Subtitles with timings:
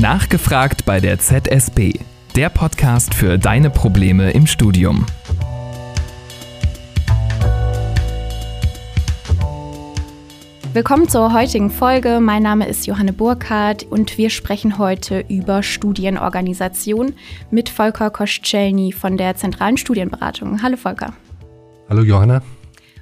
[0.00, 1.92] Nachgefragt bei der ZSB,
[2.34, 5.04] der Podcast für deine Probleme im Studium.
[10.72, 12.18] Willkommen zur heutigen Folge.
[12.18, 17.12] Mein Name ist Johanne Burkhardt und wir sprechen heute über Studienorganisation
[17.50, 20.62] mit Volker Koschelny von der Zentralen Studienberatung.
[20.62, 21.12] Hallo Volker.
[21.90, 22.40] Hallo Johanna.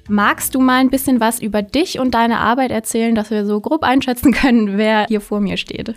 [0.09, 3.61] Magst du mal ein bisschen was über dich und deine Arbeit erzählen, dass wir so
[3.61, 5.95] grob einschätzen können, wer hier vor mir steht?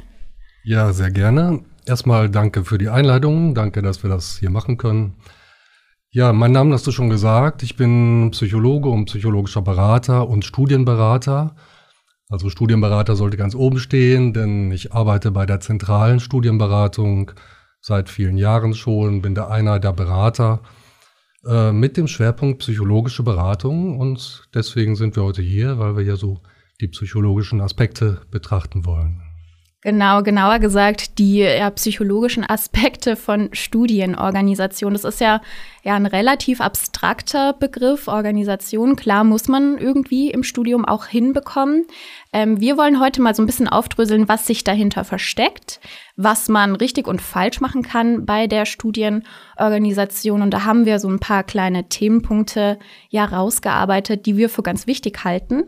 [0.63, 1.63] Ja, sehr gerne.
[1.85, 3.55] Erstmal danke für die Einladung.
[3.55, 5.15] Danke, dass wir das hier machen können.
[6.11, 7.63] Ja, mein Name hast du schon gesagt.
[7.63, 11.55] Ich bin Psychologe und psychologischer Berater und Studienberater.
[12.29, 17.31] Also Studienberater sollte ganz oben stehen, denn ich arbeite bei der zentralen Studienberatung
[17.81, 20.61] seit vielen Jahren schon, bin da einer der Berater
[21.45, 26.15] äh, mit dem Schwerpunkt psychologische Beratung und deswegen sind wir heute hier, weil wir ja
[26.15, 26.41] so
[26.79, 29.30] die psychologischen Aspekte betrachten wollen.
[29.83, 34.93] Genau, genauer gesagt, die ja, psychologischen Aspekte von Studienorganisation.
[34.93, 35.41] Das ist ja,
[35.81, 38.95] ja ein relativ abstrakter Begriff, Organisation.
[38.95, 41.87] Klar muss man irgendwie im Studium auch hinbekommen.
[42.31, 45.79] Ähm, wir wollen heute mal so ein bisschen aufdröseln, was sich dahinter versteckt,
[46.15, 50.43] was man richtig und falsch machen kann bei der Studienorganisation.
[50.43, 52.77] Und da haben wir so ein paar kleine Themenpunkte
[53.09, 55.63] ja rausgearbeitet, die wir für ganz wichtig halten.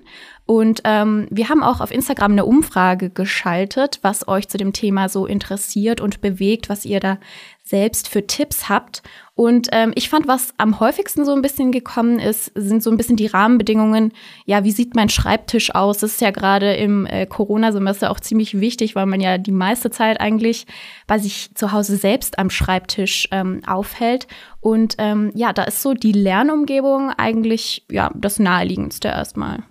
[0.45, 5.07] Und ähm, wir haben auch auf Instagram eine Umfrage geschaltet, was euch zu dem Thema
[5.07, 7.17] so interessiert und bewegt, was ihr da
[7.63, 9.03] selbst für Tipps habt.
[9.35, 12.97] Und ähm, ich fand, was am häufigsten so ein bisschen gekommen ist, sind so ein
[12.97, 14.11] bisschen die Rahmenbedingungen.
[14.45, 15.99] Ja, wie sieht mein Schreibtisch aus?
[15.99, 19.91] Das ist ja gerade im äh, Corona-Semester auch ziemlich wichtig, weil man ja die meiste
[19.91, 20.67] Zeit eigentlich
[21.07, 24.27] bei sich zu Hause selbst am Schreibtisch ähm, aufhält.
[24.59, 29.63] Und ähm, ja, da ist so die Lernumgebung eigentlich ja das naheliegendste erstmal.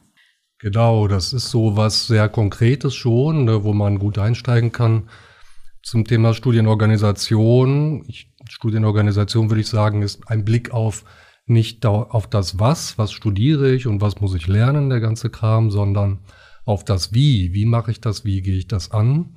[0.63, 5.09] Genau, das ist so was sehr Konkretes schon, ne, wo man gut einsteigen kann.
[5.83, 8.05] Zum Thema Studienorganisation.
[8.07, 11.05] Ich, Studienorganisation würde ich sagen, ist ein Blick auf
[11.47, 15.73] nicht auf das Was, was studiere ich und was muss ich lernen, der ganze Kram,
[15.73, 16.21] sondern
[16.65, 17.53] auf das Wie.
[17.53, 18.25] Wie mache ich das?
[18.25, 19.35] Wie gehe ich das an?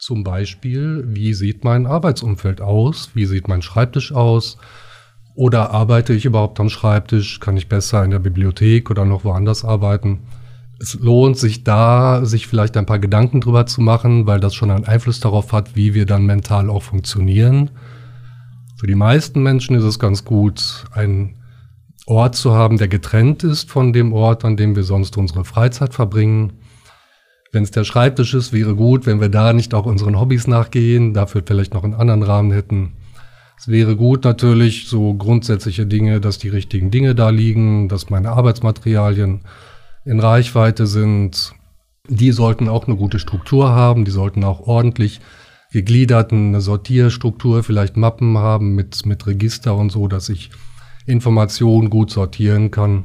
[0.00, 3.10] Zum Beispiel, wie sieht mein Arbeitsumfeld aus?
[3.14, 4.58] Wie sieht mein Schreibtisch aus?
[5.36, 7.38] Oder arbeite ich überhaupt am Schreibtisch?
[7.38, 10.26] Kann ich besser in der Bibliothek oder noch woanders arbeiten?
[10.80, 14.70] Es lohnt sich da, sich vielleicht ein paar Gedanken drüber zu machen, weil das schon
[14.70, 17.70] einen Einfluss darauf hat, wie wir dann mental auch funktionieren.
[18.76, 21.36] Für die meisten Menschen ist es ganz gut, einen
[22.06, 25.94] Ort zu haben, der getrennt ist von dem Ort, an dem wir sonst unsere Freizeit
[25.94, 26.52] verbringen.
[27.50, 31.12] Wenn es der Schreibtisch ist, wäre gut, wenn wir da nicht auch unseren Hobbys nachgehen,
[31.12, 32.92] dafür vielleicht noch einen anderen Rahmen hätten.
[33.58, 38.30] Es wäre gut natürlich so grundsätzliche Dinge, dass die richtigen Dinge da liegen, dass meine
[38.30, 39.40] Arbeitsmaterialien
[40.08, 41.52] in Reichweite sind,
[42.08, 45.20] die sollten auch eine gute Struktur haben, die sollten auch ordentlich
[45.70, 50.50] gegliederten eine Sortierstruktur, vielleicht Mappen haben mit, mit Register und so, dass ich
[51.04, 53.04] Informationen gut sortieren kann.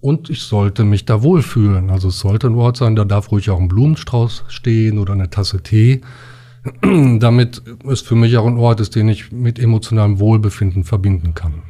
[0.00, 1.90] Und ich sollte mich da wohlfühlen.
[1.90, 5.28] Also es sollte ein Ort sein, da darf ruhig auch ein Blumenstrauß stehen oder eine
[5.28, 6.02] Tasse Tee.
[6.82, 11.62] Damit es für mich auch ein Ort ist, den ich mit emotionalem Wohlbefinden verbinden kann.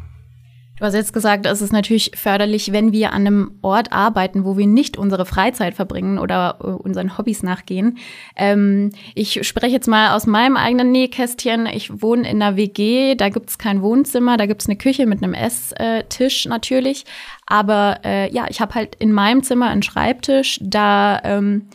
[0.83, 4.59] Du hast jetzt gesagt, es ist natürlich förderlich, wenn wir an einem Ort arbeiten, wo
[4.59, 7.99] wir nicht unsere Freizeit verbringen oder äh, unseren Hobbys nachgehen.
[8.35, 11.67] Ähm, ich spreche jetzt mal aus meinem eigenen Nähkästchen.
[11.67, 15.07] Ich wohne in einer WG, da gibt es kein Wohnzimmer, da gibt es eine Küche
[15.07, 17.05] mit einem Esstisch natürlich.
[17.47, 21.69] Aber äh, ja, ich habe halt in meinem Zimmer einen Schreibtisch, da ähm,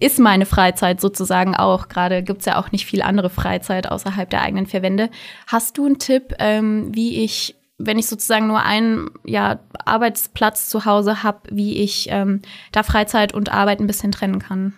[0.00, 1.88] ist meine Freizeit sozusagen auch.
[1.88, 5.10] Gerade gibt's ja auch nicht viel andere Freizeit außerhalb der eigenen vier.
[5.46, 10.86] Hast du einen Tipp, ähm, wie ich, wenn ich sozusagen nur einen ja, Arbeitsplatz zu
[10.86, 12.40] Hause habe, wie ich ähm,
[12.72, 14.72] da Freizeit und Arbeit ein bisschen trennen kann?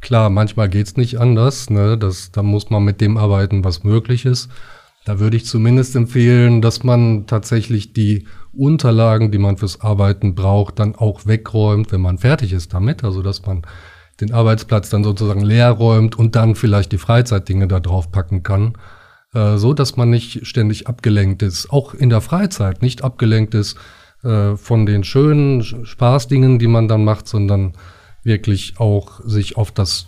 [0.00, 1.68] Klar, manchmal geht's nicht anders.
[1.70, 1.98] Ne?
[1.98, 4.48] Das, da muss man mit dem arbeiten, was möglich ist.
[5.04, 10.78] Da würde ich zumindest empfehlen, dass man tatsächlich die Unterlagen, die man fürs Arbeiten braucht,
[10.78, 13.02] dann auch wegräumt, wenn man fertig ist damit.
[13.02, 13.62] Also dass man
[14.20, 18.74] den Arbeitsplatz dann sozusagen leer räumt und dann vielleicht die Freizeitdinge da drauf packen kann,
[19.34, 23.76] äh, so dass man nicht ständig abgelenkt ist, auch in der Freizeit nicht abgelenkt ist
[24.24, 27.74] äh, von den schönen Spaßdingen, die man dann macht, sondern
[28.24, 30.06] wirklich auch sich auf das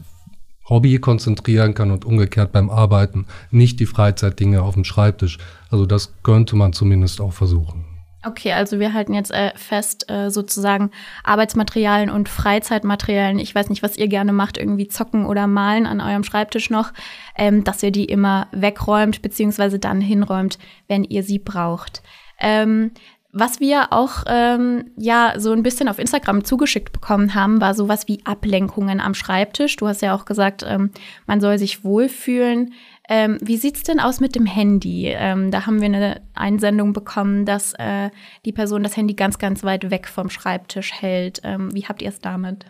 [0.68, 5.38] Hobby konzentrieren kann und umgekehrt beim Arbeiten nicht die Freizeitdinge auf dem Schreibtisch.
[5.68, 7.89] Also das könnte man zumindest auch versuchen.
[8.22, 10.90] Okay, also wir halten jetzt äh, fest, äh, sozusagen
[11.24, 13.38] Arbeitsmaterialien und Freizeitmaterialien.
[13.38, 16.92] Ich weiß nicht, was ihr gerne macht, irgendwie zocken oder malen an eurem Schreibtisch noch,
[17.34, 22.02] ähm, dass ihr die immer wegräumt, beziehungsweise dann hinräumt, wenn ihr sie braucht.
[22.38, 22.90] Ähm,
[23.32, 28.08] Was wir auch ähm, ja so ein bisschen auf Instagram zugeschickt bekommen haben, war sowas
[28.08, 29.76] wie Ablenkungen am Schreibtisch.
[29.76, 30.90] Du hast ja auch gesagt, ähm,
[31.26, 32.74] man soll sich wohlfühlen.
[33.12, 35.08] Ähm, wie sieht's denn aus mit dem Handy?
[35.08, 38.10] Ähm, da haben wir eine Einsendung bekommen, dass äh,
[38.44, 41.40] die Person das Handy ganz, ganz weit weg vom Schreibtisch hält.
[41.42, 42.66] Ähm, wie habt ihr es damit?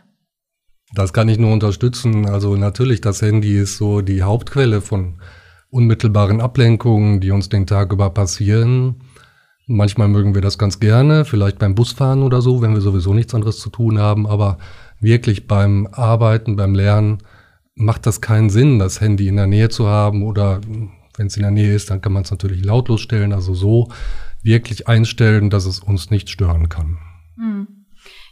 [0.94, 2.26] Das kann ich nur unterstützen.
[2.26, 5.20] Also natürlich, das Handy ist so die Hauptquelle von
[5.68, 9.02] unmittelbaren Ablenkungen, die uns den Tag über passieren.
[9.66, 13.34] Manchmal mögen wir das ganz gerne, vielleicht beim Busfahren oder so, wenn wir sowieso nichts
[13.34, 14.56] anderes zu tun haben, aber
[15.00, 17.18] wirklich beim Arbeiten, beim Lernen
[17.80, 20.60] macht das keinen Sinn, das Handy in der Nähe zu haben oder
[21.16, 23.88] wenn es in der Nähe ist, dann kann man es natürlich lautlos stellen, also so
[24.42, 26.98] wirklich einstellen, dass es uns nicht stören kann.
[27.36, 27.66] Hm.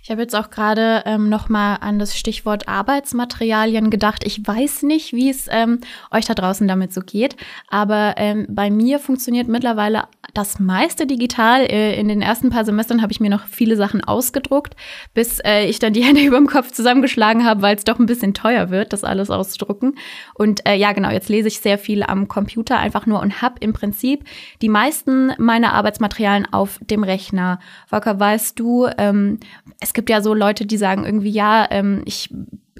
[0.03, 4.25] Ich habe jetzt auch gerade ähm, noch mal an das Stichwort Arbeitsmaterialien gedacht.
[4.25, 5.81] Ich weiß nicht, wie es ähm,
[6.11, 7.37] euch da draußen damit so geht,
[7.69, 10.05] aber ähm, bei mir funktioniert mittlerweile
[10.39, 11.63] das meiste digital.
[11.63, 14.77] Äh, in den ersten paar Semestern habe ich mir noch viele Sachen ausgedruckt,
[15.13, 18.07] bis äh, ich dann die Hände über dem Kopf zusammengeschlagen habe, weil es doch ein
[18.07, 19.97] bisschen teuer wird, das alles auszudrucken.
[20.35, 23.57] Und äh, ja, genau, jetzt lese ich sehr viel am Computer einfach nur und habe
[23.61, 24.25] im Prinzip
[24.63, 27.59] die meisten meiner Arbeitsmaterialien auf dem Rechner.
[27.89, 29.41] Volker, weißt du, ähm,
[29.81, 32.33] es gibt ja so Leute, die sagen irgendwie, ja, ähm, ich,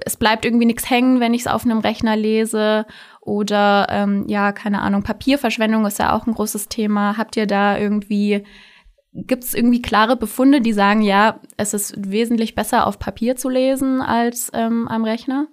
[0.05, 2.87] es bleibt irgendwie nichts hängen, wenn ich es auf einem Rechner lese.
[3.29, 7.19] Oder ähm, ja, keine Ahnung, Papierverschwendung ist ja auch ein großes Thema.
[7.19, 8.43] Habt ihr da irgendwie,
[9.13, 13.51] gibt es irgendwie klare Befunde, die sagen, ja, es ist wesentlich besser auf Papier zu
[13.51, 15.47] lesen als ähm, am Rechner?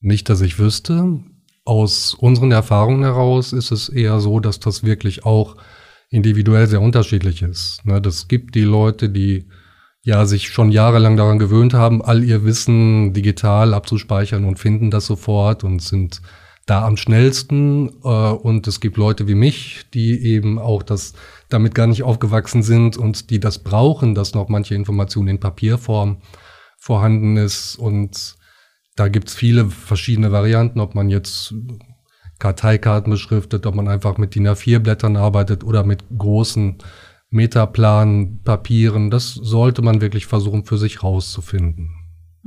[0.00, 1.20] Nicht, dass ich wüsste.
[1.64, 5.56] Aus unseren Erfahrungen heraus ist es eher so, dass das wirklich auch
[6.10, 7.84] individuell sehr unterschiedlich ist.
[7.84, 9.48] Ne, das gibt die Leute, die
[10.02, 15.06] ja sich schon jahrelang daran gewöhnt haben, all ihr Wissen digital abzuspeichern und finden das
[15.06, 16.22] sofort und sind
[16.66, 17.88] da am schnellsten.
[18.04, 21.14] Äh, und es gibt Leute wie mich, die eben auch das
[21.48, 26.18] damit gar nicht aufgewachsen sind und die das brauchen, dass noch manche Informationen in Papierform
[26.76, 27.76] vorhanden ist.
[27.76, 28.36] Und
[28.96, 31.54] da gibt's viele verschiedene Varianten, ob man jetzt
[32.38, 36.78] Karteikarten beschriftet, ob man einfach mit DIN A4-Blättern arbeitet oder mit großen
[37.30, 41.95] Metaplan, Papieren, das sollte man wirklich versuchen für sich rauszufinden.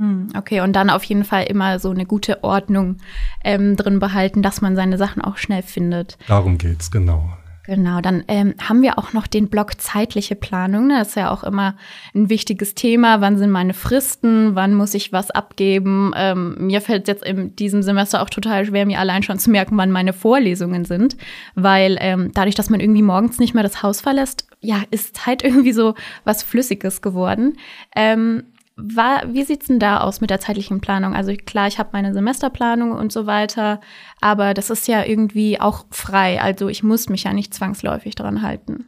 [0.00, 2.96] Hm, okay, und dann auf jeden Fall immer so eine gute Ordnung
[3.44, 6.16] ähm, drin behalten, dass man seine Sachen auch schnell findet.
[6.26, 7.28] Darum geht's, genau.
[7.66, 10.86] Genau, dann ähm, haben wir auch noch den Block zeitliche Planung.
[10.86, 10.98] Ne?
[10.98, 11.76] Das ist ja auch immer
[12.14, 13.20] ein wichtiges Thema.
[13.20, 14.54] Wann sind meine Fristen?
[14.54, 16.12] Wann muss ich was abgeben?
[16.16, 19.50] Ähm, mir fällt es jetzt in diesem Semester auch total schwer, mir allein schon zu
[19.50, 21.18] merken, wann meine Vorlesungen sind.
[21.54, 25.44] Weil ähm, dadurch, dass man irgendwie morgens nicht mehr das Haus verlässt, ja, ist Zeit
[25.44, 25.94] irgendwie so
[26.24, 27.58] was Flüssiges geworden.
[27.94, 28.44] Ähm,
[28.82, 31.14] war, wie sieht's denn da aus mit der zeitlichen Planung?
[31.14, 33.80] Also klar, ich habe meine Semesterplanung und so weiter,
[34.20, 36.40] aber das ist ja irgendwie auch frei.
[36.40, 38.86] Also ich muss mich ja nicht zwangsläufig dran halten.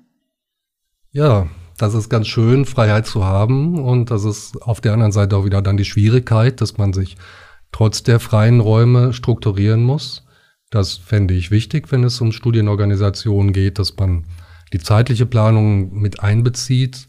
[1.10, 1.46] Ja,
[1.78, 3.78] das ist ganz schön, Freiheit zu haben.
[3.78, 7.16] Und das ist auf der anderen Seite auch wieder dann die Schwierigkeit, dass man sich
[7.72, 10.24] trotz der freien Räume strukturieren muss.
[10.70, 14.24] Das fände ich wichtig, wenn es um Studienorganisationen geht, dass man
[14.72, 17.08] die zeitliche Planung mit einbezieht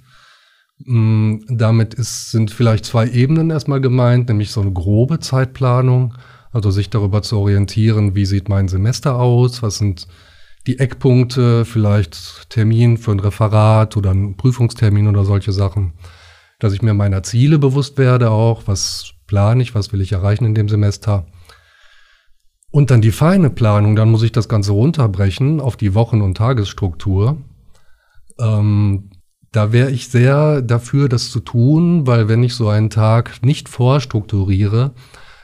[0.86, 6.16] damit ist, sind vielleicht zwei Ebenen erstmal gemeint, nämlich so eine grobe Zeitplanung,
[6.52, 10.08] also sich darüber zu orientieren, wie sieht mein Semester aus, was sind
[10.68, 15.94] die Eckpunkte, vielleicht Termin für ein Referat oder ein Prüfungstermin oder solche Sachen,
[16.60, 20.46] dass ich mir meiner Ziele bewusst werde auch, was plane ich, was will ich erreichen
[20.46, 21.26] in dem Semester.
[22.72, 26.38] Und dann die feine Planung, dann muss ich das Ganze runterbrechen auf die Wochen- und
[26.38, 27.38] Tagesstruktur.
[28.40, 29.12] Ähm,
[29.54, 33.70] da wäre ich sehr dafür, das zu tun, weil wenn ich so einen Tag nicht
[33.70, 34.94] vorstrukturiere,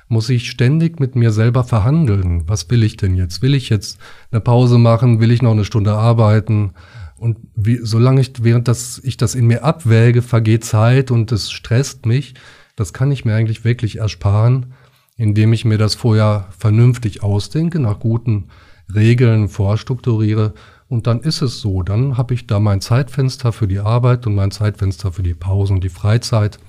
[0.08, 2.44] muss ich ständig mit mir selber verhandeln.
[2.48, 3.44] Was will ich denn jetzt?
[3.44, 4.00] Will ich jetzt
[4.32, 5.22] eine Pause machen?
[5.22, 6.72] Will ich noch eine Stunde arbeiten?
[7.18, 11.52] Und wie, solange ich, während das, ich das in mir abwäge, vergeht Zeit und es
[11.52, 12.34] stresst mich.
[12.76, 14.74] Das kann ich mir eigentlich wirklich ersparen,
[15.18, 18.48] indem ich mir das vorher vernünftig ausdenke, nach guten
[18.92, 20.56] Regeln vorstrukturiere
[20.90, 24.34] und dann ist es so, dann habe ich da mein Zeitfenster für die Arbeit und
[24.34, 26.60] mein Zeitfenster für die Pause und die Freizeit.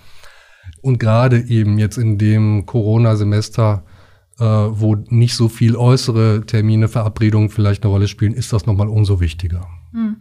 [0.82, 3.82] Und gerade eben jetzt in dem Corona-Semester,
[4.38, 8.88] äh, wo nicht so viel äußere Termine, Verabredungen vielleicht eine Rolle spielen, ist das nochmal
[8.88, 9.66] umso wichtiger.
[9.92, 10.18] Hm.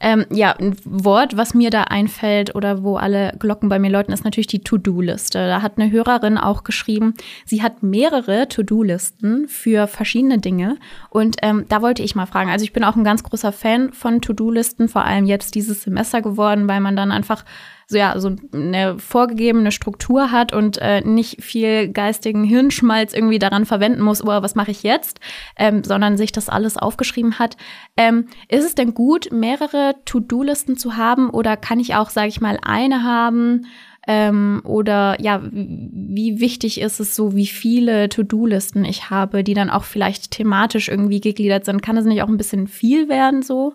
[0.00, 4.12] Ähm, ja, ein Wort, was mir da einfällt oder wo alle Glocken bei mir läuten,
[4.12, 5.38] ist natürlich die To-Do-Liste.
[5.38, 10.76] Da hat eine Hörerin auch geschrieben, sie hat mehrere To-Do-Listen für verschiedene Dinge.
[11.10, 13.92] Und ähm, da wollte ich mal fragen, also ich bin auch ein ganz großer Fan
[13.92, 17.44] von To-Do-Listen, vor allem jetzt dieses Semester geworden, weil man dann einfach
[17.88, 23.64] so ja so eine vorgegebene Struktur hat und äh, nicht viel geistigen Hirnschmalz irgendwie daran
[23.64, 25.20] verwenden muss, oh, was mache ich jetzt,
[25.56, 27.56] ähm, sondern sich das alles aufgeschrieben hat.
[27.96, 32.42] Ähm, ist es denn gut, mehrere To-Do-Listen zu haben oder kann ich auch, sage ich
[32.42, 33.66] mal, eine haben?
[34.06, 39.70] Ähm, oder ja, wie wichtig ist es so, wie viele To-Do-Listen ich habe, die dann
[39.70, 41.82] auch vielleicht thematisch irgendwie gegliedert sind?
[41.82, 43.74] Kann es nicht auch ein bisschen viel werden so?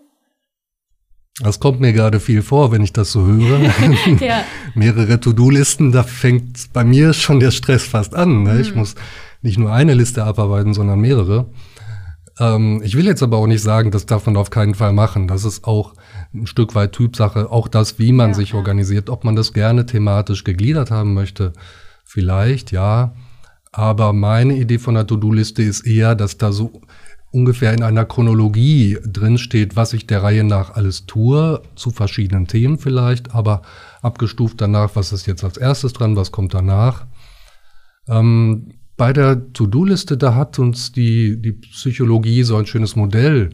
[1.41, 3.59] Das kommt mir gerade viel vor, wenn ich das so höre.
[4.19, 4.43] ja.
[4.75, 8.43] Mehrere To-Do-Listen, da fängt bei mir schon der Stress fast an.
[8.43, 8.53] Ne?
[8.53, 8.61] Mhm.
[8.61, 8.93] Ich muss
[9.41, 11.47] nicht nur eine Liste abarbeiten, sondern mehrere.
[12.39, 15.27] Ähm, ich will jetzt aber auch nicht sagen, das darf man auf keinen Fall machen.
[15.27, 15.93] Das ist auch
[16.35, 17.49] ein Stück weit Typsache.
[17.51, 18.55] Auch das, wie man ja, sich ja.
[18.55, 21.53] organisiert, ob man das gerne thematisch gegliedert haben möchte,
[22.05, 23.13] vielleicht, ja.
[23.71, 26.81] Aber meine Idee von der To-Do-Liste ist eher, dass da so
[27.33, 32.77] ungefähr in einer Chronologie drinsteht, was ich der Reihe nach alles tue, zu verschiedenen Themen
[32.77, 33.63] vielleicht, aber
[34.03, 37.07] abgestuft danach, was ist jetzt als erstes dran, was kommt danach.
[38.07, 43.49] Ähm, bei der To-Do-Liste, da hat uns die, die Psychologie so ein schönes Modell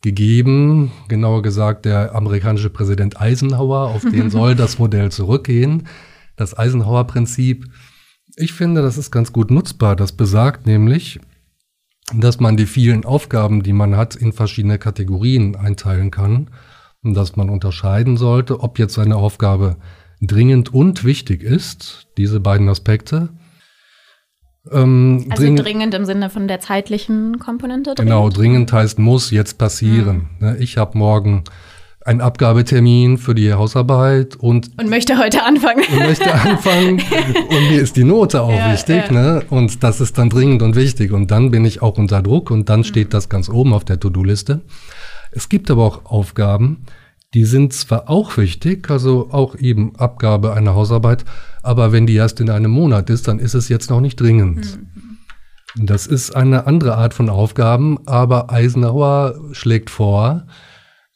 [0.00, 5.86] gegeben, genauer gesagt der amerikanische Präsident Eisenhower, auf den soll das Modell zurückgehen,
[6.36, 7.66] das Eisenhower-Prinzip.
[8.36, 9.94] Ich finde, das ist ganz gut nutzbar.
[9.94, 11.20] Das besagt nämlich,
[12.14, 16.50] dass man die vielen Aufgaben, die man hat, in verschiedene Kategorien einteilen kann
[17.02, 19.76] und dass man unterscheiden sollte, ob jetzt eine Aufgabe
[20.20, 23.30] dringend und wichtig ist, diese beiden Aspekte,
[24.70, 27.94] ähm, also dringend, dringend im Sinne von der zeitlichen Komponente?
[27.94, 28.10] Dringend?
[28.10, 30.28] Genau, dringend heißt muss jetzt passieren.
[30.38, 30.56] Mhm.
[30.60, 31.44] Ich habe morgen
[32.10, 37.00] einen Abgabetermin für die Hausarbeit und und möchte heute anfangen und möchte anfangen
[37.48, 39.12] und mir ist die Note auch ja, wichtig, ja.
[39.12, 39.42] ne?
[39.48, 42.68] Und das ist dann dringend und wichtig und dann bin ich auch unter Druck und
[42.68, 42.84] dann mhm.
[42.84, 44.62] steht das ganz oben auf der To-Do-Liste.
[45.30, 46.84] Es gibt aber auch Aufgaben,
[47.32, 51.24] die sind zwar auch wichtig, also auch eben Abgabe einer Hausarbeit,
[51.62, 54.78] aber wenn die erst in einem Monat ist, dann ist es jetzt noch nicht dringend.
[55.76, 55.86] Mhm.
[55.86, 60.48] Das ist eine andere Art von Aufgaben, aber Eisenhower schlägt vor,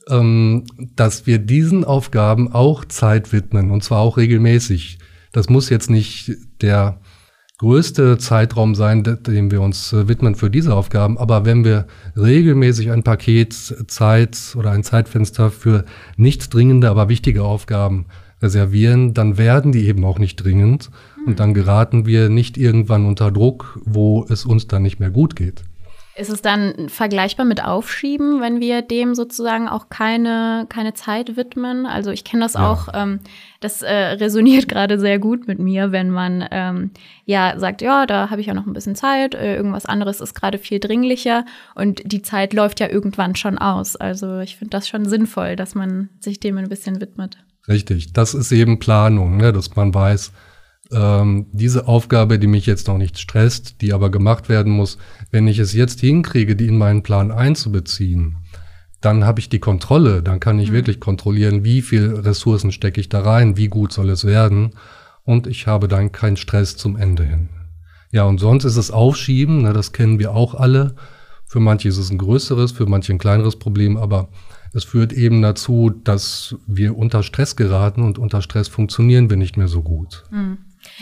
[0.09, 0.65] ähm,
[0.97, 4.99] dass wir diesen Aufgaben auch Zeit widmen und zwar auch regelmäßig.
[5.33, 7.01] Das muss jetzt nicht der
[7.59, 11.19] größte Zeitraum sein, dem wir uns äh, widmen für diese Aufgaben.
[11.19, 13.55] Aber wenn wir regelmäßig ein Paket
[13.87, 15.85] Zeit oder ein Zeitfenster für
[16.17, 18.07] nicht dringende, aber wichtige Aufgaben
[18.43, 20.91] reservieren, dann werden die eben auch nicht dringend
[21.27, 25.37] und dann geraten wir nicht irgendwann unter Druck, wo es uns dann nicht mehr gut
[25.37, 25.65] geht.
[26.17, 31.87] Ist es dann vergleichbar mit Aufschieben, wenn wir dem sozusagen auch keine, keine Zeit widmen?
[31.87, 32.71] Also ich kenne das ja.
[32.71, 33.19] auch, ähm,
[33.61, 36.91] das äh, resoniert gerade sehr gut mit mir, wenn man ähm,
[37.25, 40.35] ja sagt, ja, da habe ich ja noch ein bisschen Zeit, äh, irgendwas anderes ist
[40.35, 41.45] gerade viel dringlicher
[41.75, 43.97] und die Zeit läuft ja irgendwann schon aus.
[43.97, 47.39] Also ich finde das schon sinnvoll, dass man sich dem ein bisschen widmet.
[47.67, 49.53] Richtig, das ist eben Planung, ne?
[49.53, 50.33] dass man weiß,
[50.95, 54.99] ähm, diese Aufgabe, die mich jetzt noch nicht stresst, die aber gemacht werden muss,
[55.31, 58.37] wenn ich es jetzt hinkriege, die in meinen Plan einzubeziehen,
[59.01, 60.75] dann habe ich die Kontrolle, dann kann ich mhm.
[60.75, 64.73] wirklich kontrollieren, wie viel Ressourcen stecke ich da rein, wie gut soll es werden
[65.25, 67.49] und ich habe dann keinen Stress zum Ende hin.
[68.13, 70.95] Ja, und sonst ist es Aufschieben, ne, das kennen wir auch alle.
[71.47, 74.29] Für manche ist es ein größeres, für manche ein kleineres Problem, aber
[74.73, 79.57] es führt eben dazu, dass wir unter Stress geraten und unter Stress funktionieren wir nicht
[79.57, 80.25] mehr so gut.
[80.31, 80.59] Mhm.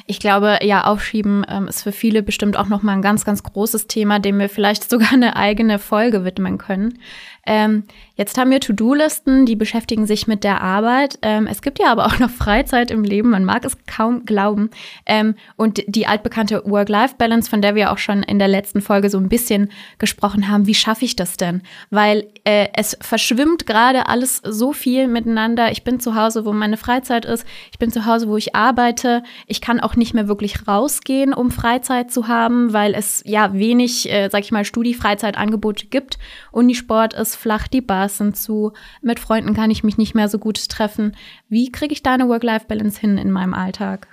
[0.06, 3.86] Ich glaube, ja, Aufschieben ähm, ist für viele bestimmt auch nochmal ein ganz, ganz großes
[3.86, 6.98] Thema, dem wir vielleicht sogar eine eigene Folge widmen können.
[7.44, 7.84] Ähm,
[8.14, 11.18] jetzt haben wir To-Do-Listen, die beschäftigen sich mit der Arbeit.
[11.22, 14.70] Ähm, es gibt ja aber auch noch Freizeit im Leben, man mag es kaum glauben.
[15.06, 19.18] Ähm, und die altbekannte Work-Life-Balance, von der wir auch schon in der letzten Folge so
[19.18, 21.62] ein bisschen gesprochen haben, wie schaffe ich das denn?
[21.90, 25.72] Weil äh, es verschwimmt gerade alles so viel miteinander.
[25.72, 27.44] Ich bin zu Hause, wo meine Freizeit ist.
[27.72, 29.24] Ich bin zu Hause, wo ich arbeite.
[29.48, 34.08] Ich kann auch nicht mehr wirklich rausgehen, um Freizeit zu haben, weil es ja wenig,
[34.10, 36.18] äh, sag ich mal, Studi-Freizeitangebote gibt.
[36.52, 38.72] Unisport ist flach, die Bars sind zu,
[39.02, 41.16] mit Freunden kann ich mich nicht mehr so gut treffen.
[41.48, 44.08] Wie kriege ich da eine Work-Life-Balance hin in meinem Alltag?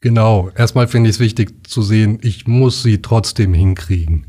[0.00, 4.26] Genau, erstmal finde ich es wichtig zu sehen, ich muss sie trotzdem hinkriegen.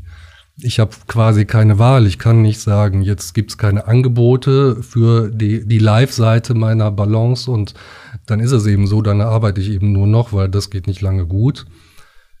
[0.56, 2.06] Ich habe quasi keine Wahl.
[2.06, 7.50] Ich kann nicht sagen, jetzt gibt es keine Angebote für die, die Live-Seite meiner Balance
[7.50, 7.74] und
[8.26, 11.00] dann ist es eben so, dann arbeite ich eben nur noch, weil das geht nicht
[11.00, 11.66] lange gut.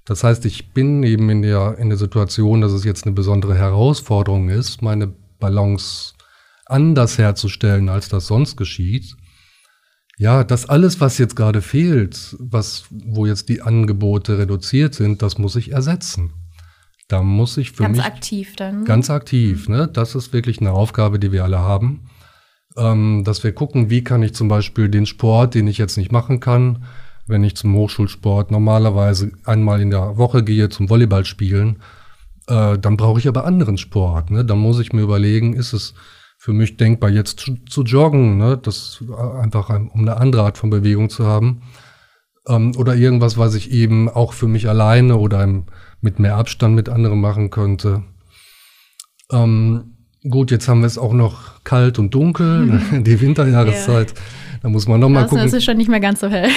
[0.04, 3.56] Das heißt, ich bin eben in der, in der Situation, dass es jetzt eine besondere
[3.56, 5.12] Herausforderung ist, meine
[5.44, 6.14] Balance
[6.66, 9.14] anders herzustellen, als das sonst geschieht.
[10.16, 15.38] Ja, das alles, was jetzt gerade fehlt, was, wo jetzt die Angebote reduziert sind, das
[15.38, 16.32] muss ich ersetzen.
[17.08, 18.84] Da muss ich für ganz mich aktiv dann.
[18.84, 19.88] Ganz aktiv, ne?
[19.92, 22.08] Das ist wirklich eine Aufgabe, die wir alle haben.
[22.76, 26.12] ähm, dass wir gucken, wie kann ich zum Beispiel den Sport, den ich jetzt nicht
[26.12, 26.84] machen kann,
[27.26, 31.82] wenn ich zum Hochschulsport normalerweise einmal in der Woche gehe zum Volleyball spielen,
[32.46, 34.30] äh, dann brauche ich aber anderen Sport.
[34.30, 34.44] Ne?
[34.44, 35.94] Dann muss ich mir überlegen, ist es
[36.38, 38.58] für mich denkbar, jetzt zu, zu joggen, ne?
[38.58, 39.02] das
[39.40, 41.62] einfach um eine andere Art von Bewegung zu haben.
[42.46, 45.64] Ähm, oder irgendwas, was ich eben auch für mich alleine oder im,
[46.00, 48.02] mit mehr Abstand mit anderen machen könnte.
[49.32, 49.94] Ähm,
[50.28, 53.04] gut, jetzt haben wir es auch noch kalt und dunkel, mhm.
[53.04, 54.10] die Winterjahreszeit.
[54.12, 54.22] Yeah.
[54.62, 55.44] Da muss man noch mal gucken.
[55.44, 56.48] Das ist schon nicht mehr ganz so hell.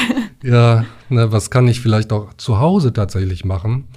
[0.44, 3.88] Ja, ne, was kann ich vielleicht auch zu Hause tatsächlich machen?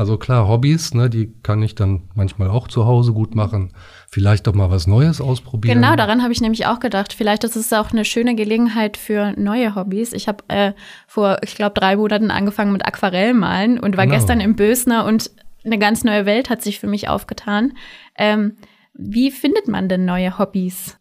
[0.00, 3.74] Also klar, Hobbys, ne, die kann ich dann manchmal auch zu Hause gut machen.
[4.08, 5.74] Vielleicht auch mal was Neues ausprobieren.
[5.74, 7.12] Genau, daran habe ich nämlich auch gedacht.
[7.12, 10.14] Vielleicht ist es auch eine schöne Gelegenheit für neue Hobbys.
[10.14, 10.72] Ich habe äh,
[11.06, 14.16] vor, ich glaube, drei Monaten angefangen mit Aquarellmalen und war genau.
[14.16, 15.32] gestern im Bösner und
[15.66, 17.74] eine ganz neue Welt hat sich für mich aufgetan.
[18.16, 18.56] Ähm,
[18.94, 20.96] wie findet man denn neue Hobbys?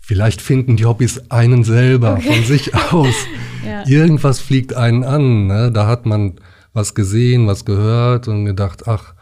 [0.00, 2.34] Vielleicht finden die Hobbys einen selber okay.
[2.34, 3.16] von sich aus.
[3.66, 3.82] ja.
[3.84, 5.48] Irgendwas fliegt einen an.
[5.48, 5.72] Ne?
[5.72, 6.38] Da hat man
[6.72, 9.14] was gesehen, was gehört und gedacht, ach,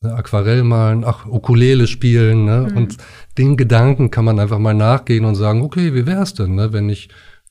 [0.00, 2.44] ne, Aquarell malen, ach, Ukulele spielen.
[2.44, 2.68] Ne?
[2.70, 2.76] Mhm.
[2.76, 2.96] Und
[3.38, 6.72] den Gedanken kann man einfach mal nachgehen und sagen, okay, wie wär's denn, ne?
[6.72, 7.08] wenn ich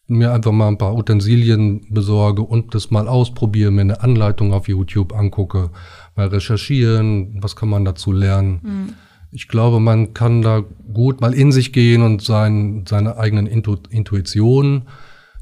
[0.08, 4.68] mir einfach mal ein paar Utensilien besorge und das mal ausprobiere, mir eine Anleitung auf
[4.68, 5.70] YouTube angucke,
[6.16, 8.60] mal recherchieren, was kann man dazu lernen.
[8.64, 8.94] Mhm.
[9.32, 13.78] Ich glaube, man kann da gut mal in sich gehen und sein, seine eigenen Intu
[13.92, 14.88] Intuitionen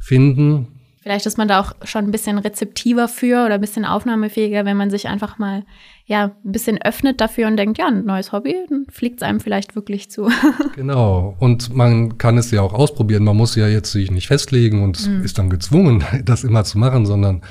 [0.02, 0.77] finden.
[1.08, 4.76] Vielleicht ist man da auch schon ein bisschen rezeptiver für oder ein bisschen aufnahmefähiger, wenn
[4.76, 5.64] man sich einfach mal
[6.06, 9.40] ja, ein bisschen öffnet dafür und denkt, ja, ein neues Hobby, dann fliegt es einem
[9.40, 10.30] vielleicht wirklich zu.
[10.76, 11.38] genau.
[11.40, 13.24] Und man kann es ja auch ausprobieren.
[13.24, 15.24] Man muss ja jetzt sich nicht festlegen und mhm.
[15.24, 17.42] ist dann gezwungen, das immer zu machen, sondern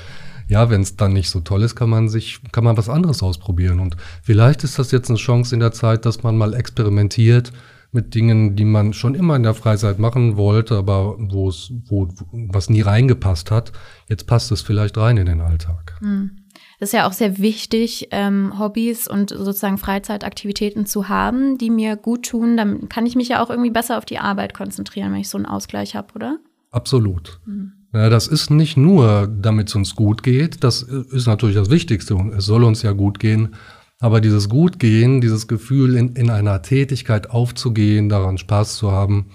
[0.48, 3.22] ja, wenn es dann nicht so toll ist, kann man sich, kann man was anderes
[3.22, 3.80] ausprobieren.
[3.80, 7.52] Und vielleicht ist das jetzt eine Chance in der Zeit, dass man mal experimentiert
[7.96, 12.06] mit Dingen, die man schon immer in der Freizeit machen wollte, aber wo es, wo,
[12.30, 13.72] was nie reingepasst hat.
[14.08, 15.98] Jetzt passt es vielleicht rein in den Alltag.
[16.00, 16.42] Mhm.
[16.78, 21.96] Das ist ja auch sehr wichtig, ähm, Hobbys und sozusagen Freizeitaktivitäten zu haben, die mir
[21.96, 22.56] gut tun.
[22.56, 25.38] Dann kann ich mich ja auch irgendwie besser auf die Arbeit konzentrieren, wenn ich so
[25.38, 26.38] einen Ausgleich habe, oder?
[26.70, 27.40] Absolut.
[27.46, 27.72] Mhm.
[27.94, 30.62] Ja, das ist nicht nur, damit es uns gut geht.
[30.62, 33.54] Das ist natürlich das Wichtigste und es soll uns ja gut gehen.
[33.98, 39.30] Aber dieses Gutgehen, dieses Gefühl, in, in einer Tätigkeit aufzugehen, daran Spaß zu haben,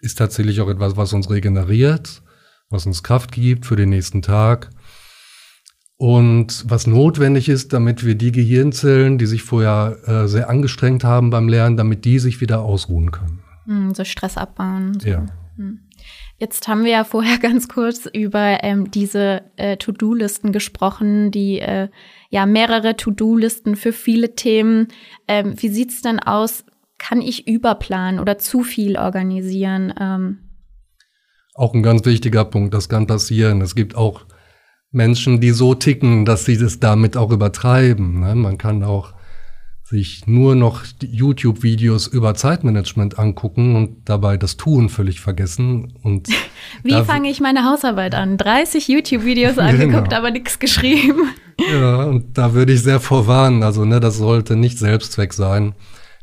[0.00, 2.22] ist tatsächlich auch etwas, was uns regeneriert,
[2.70, 4.70] was uns Kraft gibt für den nächsten Tag
[5.96, 11.30] und was notwendig ist, damit wir die Gehirnzellen, die sich vorher äh, sehr angestrengt haben
[11.30, 13.42] beim Lernen, damit die sich wieder ausruhen können.
[13.66, 14.98] Mm, so Stress abbauen.
[15.00, 15.08] So.
[15.08, 15.26] Ja.
[15.56, 15.78] Mm.
[16.36, 21.88] Jetzt haben wir ja vorher ganz kurz über ähm, diese äh, To-Do-Listen gesprochen, die äh,
[22.34, 24.88] ja mehrere To-Do-Listen für viele Themen.
[25.28, 26.64] Ähm, wie sieht's denn aus?
[26.98, 29.94] Kann ich überplanen oder zu viel organisieren?
[30.00, 30.38] Ähm?
[31.54, 33.60] Auch ein ganz wichtiger Punkt, das kann passieren.
[33.60, 34.26] Es gibt auch
[34.90, 38.18] Menschen, die so ticken, dass sie das damit auch übertreiben.
[38.18, 38.34] Ne?
[38.34, 39.12] Man kann auch
[39.84, 45.92] sich nur noch YouTube-Videos über Zeitmanagement angucken und dabei das Tun völlig vergessen.
[46.02, 46.28] Und
[46.82, 48.38] Wie fange ich meine Hausarbeit an?
[48.38, 50.16] 30 YouTube-Videos angeguckt, genau.
[50.16, 51.28] aber nichts geschrieben.
[51.70, 53.62] Ja, und da würde ich sehr vorwarnen.
[53.62, 55.74] Also, ne, das sollte nicht Selbstzweck sein.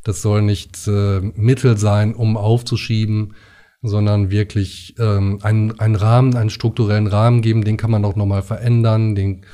[0.03, 3.35] Das soll nicht äh, Mittel sein, um aufzuschieben,
[3.83, 7.63] sondern wirklich ähm, einen, einen Rahmen, einen strukturellen Rahmen geben.
[7.63, 9.13] Den kann man auch nochmal verändern.
[9.13, 9.45] Den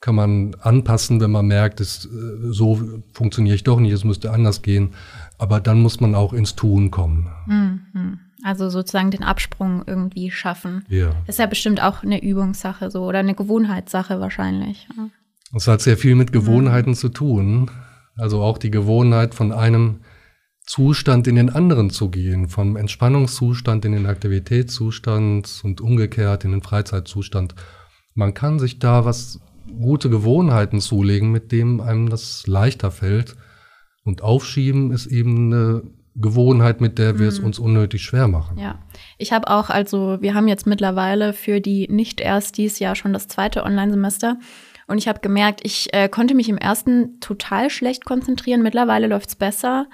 [0.00, 2.08] kann man anpassen, wenn man merkt, es, äh,
[2.52, 2.80] so
[3.12, 4.94] funktioniere ich doch nicht, es müsste anders gehen.
[5.38, 7.28] Aber dann muss man auch ins Tun kommen.
[7.46, 8.20] Mhm.
[8.42, 10.84] Also sozusagen den Absprung irgendwie schaffen.
[10.88, 11.10] Ja.
[11.26, 14.86] Ist ja bestimmt auch eine Übungssache so oder eine Gewohnheitssache wahrscheinlich.
[15.54, 16.94] Es hat sehr viel mit Gewohnheiten mhm.
[16.94, 17.70] zu tun.
[18.16, 20.00] Also auch die Gewohnheit von einem
[20.66, 26.62] Zustand in den anderen zu gehen, vom Entspannungszustand in den Aktivitätszustand und umgekehrt in den
[26.62, 27.54] Freizeitzustand.
[28.14, 33.36] Man kann sich da was gute Gewohnheiten zulegen, mit denen einem das leichter fällt.
[34.04, 35.82] Und aufschieben ist eben eine
[36.14, 37.46] Gewohnheit, mit der wir es mhm.
[37.46, 38.58] uns unnötig schwer machen.
[38.58, 38.78] Ja,
[39.18, 43.12] ich habe auch, also wir haben jetzt mittlerweile für die nicht erst dieses Jahr schon
[43.12, 44.38] das zweite Online-Semester.
[44.86, 48.62] Und ich habe gemerkt, ich äh, konnte mich im ersten total schlecht konzentrieren.
[48.62, 49.88] Mittlerweile läuft es besser.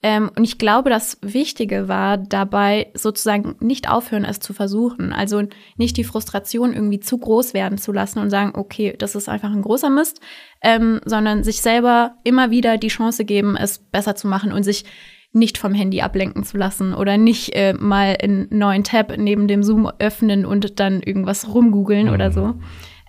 [0.00, 5.12] Ähm, und ich glaube, das Wichtige war dabei sozusagen nicht aufhören, es zu versuchen.
[5.12, 5.42] Also
[5.76, 9.50] nicht die Frustration irgendwie zu groß werden zu lassen und sagen, okay, das ist einfach
[9.50, 10.20] ein großer Mist,
[10.62, 14.84] ähm, sondern sich selber immer wieder die Chance geben, es besser zu machen und sich
[15.32, 19.62] nicht vom Handy ablenken zu lassen oder nicht äh, mal einen neuen Tab neben dem
[19.62, 22.12] Zoom öffnen und dann irgendwas rumgoogeln mhm.
[22.12, 22.54] oder so.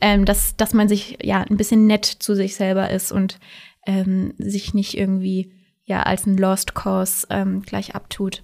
[0.01, 3.39] Ähm, dass, dass man sich ja ein bisschen nett zu sich selber ist und
[3.85, 5.51] ähm, sich nicht irgendwie
[5.89, 8.43] ja als ein Lost Cause ähm, gleich abtut.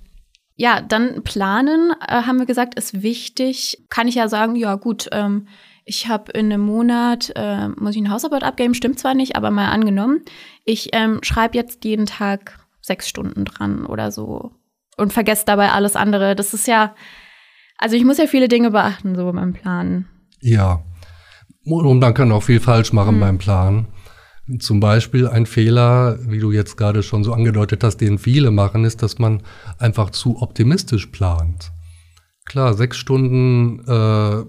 [0.58, 3.86] Ja, dann planen, äh, haben wir gesagt, ist wichtig.
[3.90, 5.48] Kann ich ja sagen, ja gut, ähm,
[5.86, 9.52] ich habe in einem Monat, äh, muss ich eine Hausarbeit abgeben, stimmt zwar nicht, aber
[9.52, 10.22] mal angenommen,
[10.64, 14.52] ich ähm, schreibe jetzt jeden Tag sechs Stunden dran oder so
[14.98, 16.36] und vergesse dabei alles andere.
[16.36, 16.96] Das ist ja,
[17.78, 20.08] also ich muss ja viele Dinge beachten, so beim Planen.
[20.42, 20.84] Ja,
[21.66, 23.20] und man kann auch viel falsch machen mhm.
[23.20, 23.88] beim Planen.
[24.60, 28.86] Zum Beispiel ein Fehler, wie du jetzt gerade schon so angedeutet hast, den viele machen,
[28.86, 29.42] ist, dass man
[29.80, 31.72] einfach zu optimistisch plant.
[32.46, 34.44] Klar, sechs Stunden äh,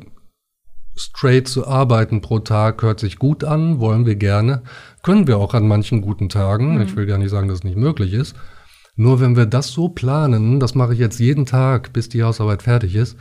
[0.96, 4.62] straight zu arbeiten pro Tag hört sich gut an, wollen wir gerne,
[5.02, 6.74] können wir auch an manchen guten Tagen.
[6.74, 6.82] Mhm.
[6.82, 8.36] Ich will gar nicht sagen, dass es nicht möglich ist.
[8.96, 12.62] Nur wenn wir das so planen, das mache ich jetzt jeden Tag, bis die Hausarbeit
[12.62, 13.16] fertig ist,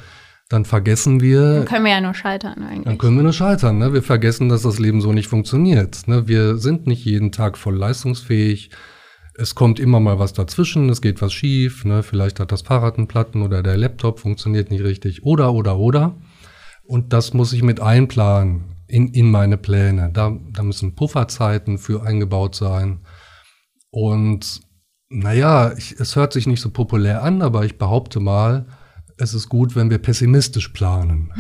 [0.49, 1.55] dann vergessen wir.
[1.55, 2.85] Dann können wir ja nur scheitern eigentlich.
[2.85, 3.79] Dann können wir nur scheitern.
[3.79, 3.93] Ne?
[3.93, 6.07] Wir vergessen, dass das Leben so nicht funktioniert.
[6.07, 6.27] Ne?
[6.27, 8.69] Wir sind nicht jeden Tag voll leistungsfähig.
[9.37, 11.83] Es kommt immer mal was dazwischen, es geht was schief.
[11.83, 12.03] Ne?
[12.03, 15.23] Vielleicht hat das Fahrrad einen Platten oder der Laptop funktioniert nicht richtig.
[15.23, 16.15] Oder, oder, oder.
[16.83, 20.11] Und das muss ich mit einplanen in, in meine Pläne.
[20.13, 22.99] Da, da müssen Pufferzeiten für eingebaut sein.
[23.89, 24.61] Und
[25.09, 28.67] naja, ich, es hört sich nicht so populär an, aber ich behaupte mal,
[29.17, 31.31] es ist gut, wenn wir pessimistisch planen.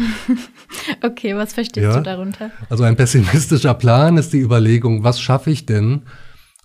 [1.03, 1.97] okay, was verstehst ja?
[1.97, 2.51] du darunter?
[2.69, 6.03] Also ein pessimistischer Plan ist die Überlegung, was schaffe ich denn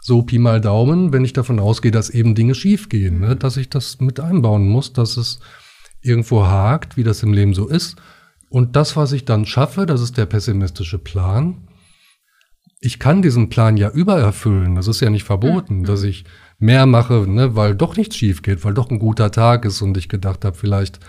[0.02, 3.36] so Pi mal Daumen, wenn ich davon ausgehe, dass eben Dinge schiefgehen, ne?
[3.36, 5.40] dass ich das mit einbauen muss, dass es
[6.00, 7.96] irgendwo hakt, wie das im Leben so ist.
[8.48, 11.68] Und das, was ich dann schaffe, das ist der pessimistische Plan.
[12.80, 14.74] Ich kann diesen Plan ja übererfüllen.
[14.74, 15.84] Das ist ja nicht verboten, mhm.
[15.84, 16.24] dass ich
[16.60, 19.96] mehr mache, ne, weil doch nichts schief geht, weil doch ein guter Tag ist und
[19.96, 21.00] ich gedacht habe, vielleicht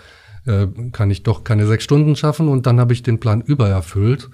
[0.46, 4.28] äh, kann ich doch keine sechs Stunden schaffen und dann habe ich den Plan übererfüllt.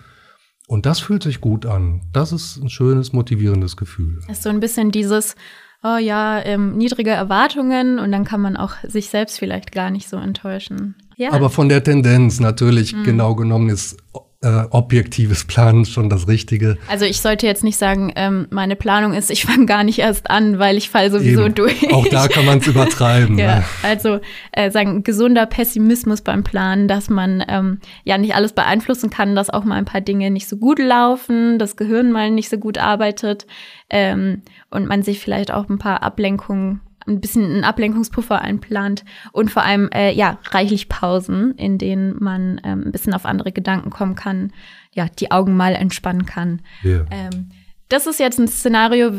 [0.69, 2.03] Und das fühlt sich gut an.
[2.13, 4.21] Das ist ein schönes, motivierendes Gefühl.
[4.27, 5.35] Das ist so ein bisschen dieses,
[5.83, 10.09] oh ja, ähm, niedrige Erwartungen und dann kann man auch sich selbst vielleicht gar nicht
[10.09, 10.95] so enttäuschen.
[11.17, 11.33] Ja.
[11.33, 13.05] Aber von der Tendenz natürlich mhm.
[13.05, 13.97] genau genommen ist
[14.41, 16.79] äh, objektives Planen schon das Richtige.
[16.87, 20.31] Also ich sollte jetzt nicht sagen, ähm, meine Planung ist, ich fange gar nicht erst
[20.31, 21.55] an, weil ich falle sowieso Eben.
[21.57, 21.93] durch.
[21.93, 23.37] Auch da kann man es übertreiben.
[23.37, 23.65] ja, ne?
[23.83, 24.21] also
[24.53, 29.51] äh, sagen gesunder Pessimismus beim Planen, dass man ähm, ja nicht alles beeinflussen kann, dass
[29.51, 32.79] auch mal ein paar Dinge nicht so gut laufen, das Gehirn mal nicht so gut
[32.79, 33.47] arbeitet
[33.91, 39.51] ähm, und man sich vielleicht auch ein paar Ablenkungen ein bisschen einen Ablenkungspuffer einplant und
[39.51, 43.91] vor allem äh, ja reichlich Pausen, in denen man ähm, ein bisschen auf andere Gedanken
[43.91, 44.53] kommen kann,
[44.93, 46.61] ja die Augen mal entspannen kann.
[46.85, 47.07] Yeah.
[47.11, 47.51] Ähm,
[47.89, 49.11] das ist jetzt ein Szenario,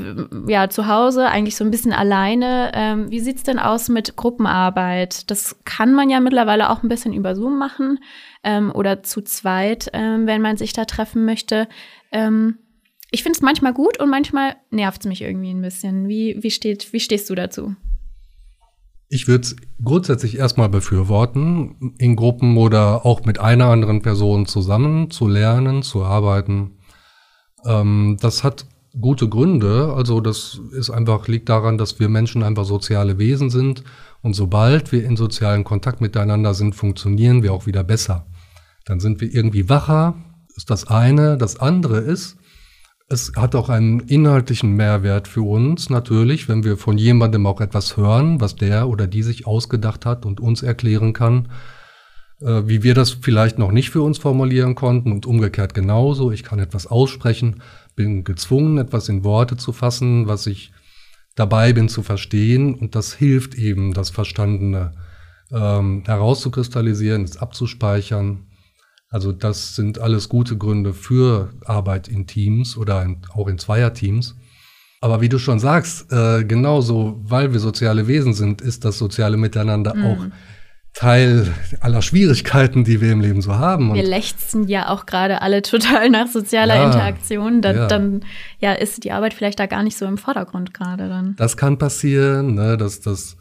[0.48, 2.72] ja, zu Hause, eigentlich so ein bisschen alleine.
[2.76, 5.30] Ähm, wie sieht's denn aus mit Gruppenarbeit?
[5.32, 8.00] Das kann man ja mittlerweile auch ein bisschen über Zoom machen
[8.44, 11.68] ähm, oder zu zweit, ähm, wenn man sich da treffen möchte.
[12.12, 12.60] Ähm,
[13.12, 16.08] ich finde es manchmal gut und manchmal nervt es mich irgendwie ein bisschen.
[16.08, 17.76] Wie, wie, steht, wie stehst du dazu?
[19.10, 25.10] Ich würde es grundsätzlich erstmal befürworten, in Gruppen oder auch mit einer anderen Person zusammen
[25.10, 26.78] zu lernen, zu arbeiten.
[27.66, 28.68] Ähm, das hat
[29.00, 29.94] gute Gründe.
[29.96, 33.84] Also das ist einfach, liegt daran, dass wir Menschen einfach soziale Wesen sind.
[34.22, 38.28] Und sobald wir in sozialen Kontakt miteinander sind, funktionieren wir auch wieder besser.
[38.86, 40.16] Dann sind wir irgendwie wacher,
[40.56, 41.38] ist das eine.
[41.38, 42.39] Das andere ist,
[43.10, 47.98] es hat auch einen inhaltlichen Mehrwert für uns natürlich, wenn wir von jemandem auch etwas
[47.98, 51.50] hören, was der oder die sich ausgedacht hat und uns erklären kann,
[52.40, 56.32] äh, wie wir das vielleicht noch nicht für uns formulieren konnten und umgekehrt genauso.
[56.32, 57.64] Ich kann etwas aussprechen,
[57.96, 60.72] bin gezwungen, etwas in Worte zu fassen, was ich
[61.36, 64.92] dabei bin zu verstehen und das hilft eben, das Verstandene
[65.52, 68.49] ähm, herauszukristallisieren, es abzuspeichern
[69.10, 74.36] also das sind alles gute Gründe für Arbeit in Teams oder in, auch in Zweierteams.
[75.02, 79.38] Aber wie du schon sagst, äh, genauso, weil wir soziale Wesen sind, ist das soziale
[79.38, 80.06] Miteinander mhm.
[80.06, 80.26] auch
[80.94, 83.94] Teil aller Schwierigkeiten, die wir im Leben so haben.
[83.94, 87.62] wir lechzen ja auch gerade alle total nach sozialer ja, Interaktion.
[87.62, 87.88] Da, ja.
[87.88, 88.26] Dann
[88.60, 91.36] ja, ist die Arbeit vielleicht da gar nicht so im Vordergrund gerade dann.
[91.38, 93.38] Das kann passieren, ne, dass das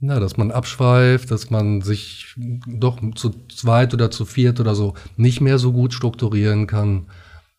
[0.00, 2.34] na, dass man abschweift, dass man sich
[2.66, 7.06] doch zu zweit oder zu viert oder so nicht mehr so gut strukturieren kann.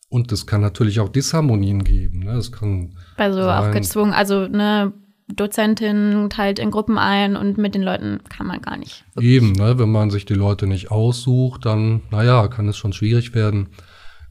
[0.09, 2.19] Und es kann natürlich auch Disharmonien geben.
[2.19, 2.31] Ne?
[2.31, 4.93] Es kann also sein, auch gezwungen, also eine
[5.27, 9.03] Dozentin teilt in Gruppen ein und mit den Leuten kann man gar nicht.
[9.19, 9.77] Eben, ne?
[9.77, 13.69] wenn man sich die Leute nicht aussucht, dann, naja, kann es schon schwierig werden.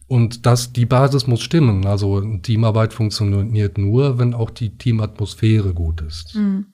[0.09, 1.85] Und das, die Basis muss stimmen.
[1.85, 6.37] Also Teamarbeit funktioniert nur, wenn auch die Teamatmosphäre gut ist.
[6.37, 6.66] Mhm.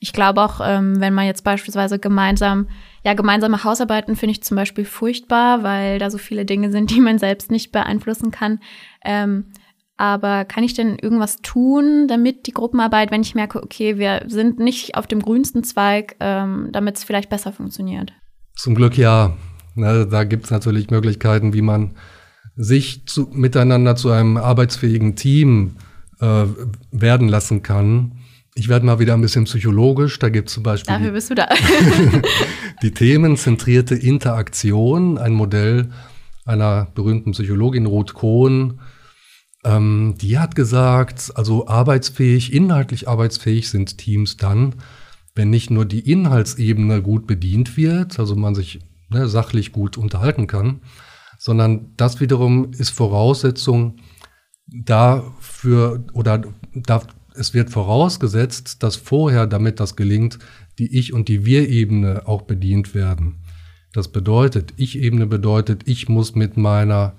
[0.00, 2.68] Ich glaube auch, ähm, wenn man jetzt beispielsweise gemeinsam,
[3.04, 7.00] ja, gemeinsame Hausarbeiten finde ich zum Beispiel furchtbar, weil da so viele Dinge sind, die
[7.00, 8.60] man selbst nicht beeinflussen kann.
[9.04, 9.46] Ähm,
[9.96, 14.60] aber kann ich denn irgendwas tun, damit die Gruppenarbeit, wenn ich merke, okay, wir sind
[14.60, 18.12] nicht auf dem grünsten Zweig, ähm, damit es vielleicht besser funktioniert?
[18.54, 19.36] Zum Glück ja.
[19.74, 21.96] Ne, da gibt es natürlich Möglichkeiten, wie man
[22.56, 25.76] sich zu, miteinander zu einem arbeitsfähigen Team
[26.20, 26.44] äh,
[26.90, 28.17] werden lassen kann.
[28.58, 30.18] Ich werde mal wieder ein bisschen psychologisch.
[30.18, 31.48] Da gibt es zum Beispiel Dafür bist du da.
[32.82, 35.90] die themenzentrierte Interaktion, ein Modell
[36.44, 38.80] einer berühmten Psychologin Ruth Kohn.
[39.64, 44.74] Ähm, die hat gesagt, also arbeitsfähig, inhaltlich arbeitsfähig sind Teams dann,
[45.36, 50.48] wenn nicht nur die Inhaltsebene gut bedient wird, also man sich ne, sachlich gut unterhalten
[50.48, 50.80] kann,
[51.38, 53.98] sondern das wiederum ist Voraussetzung
[54.66, 56.42] dafür oder
[56.74, 57.02] da,
[57.38, 60.38] es wird vorausgesetzt, dass vorher, damit das gelingt,
[60.78, 63.42] die Ich- und die Wir-Ebene auch bedient werden.
[63.92, 67.14] Das bedeutet, Ich-Ebene bedeutet, ich muss mit meiner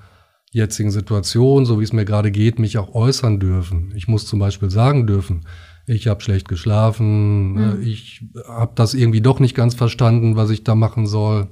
[0.52, 3.94] jetzigen Situation, so wie es mir gerade geht, mich auch äußern dürfen.
[3.96, 5.46] Ich muss zum Beispiel sagen dürfen,
[5.86, 7.82] ich habe schlecht geschlafen, mhm.
[7.82, 11.50] ich habe das irgendwie doch nicht ganz verstanden, was ich da machen soll.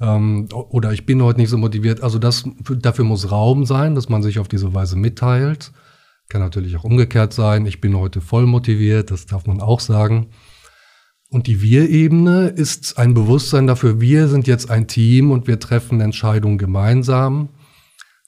[0.00, 2.02] Ähm, oder ich bin heute nicht so motiviert.
[2.02, 2.44] Also das,
[2.80, 5.72] dafür muss Raum sein, dass man sich auf diese Weise mitteilt.
[6.28, 7.66] Kann natürlich auch umgekehrt sein.
[7.66, 10.28] Ich bin heute voll motiviert, das darf man auch sagen.
[11.30, 16.00] Und die Wir-Ebene ist ein Bewusstsein dafür, wir sind jetzt ein Team und wir treffen
[16.00, 17.50] Entscheidungen gemeinsam.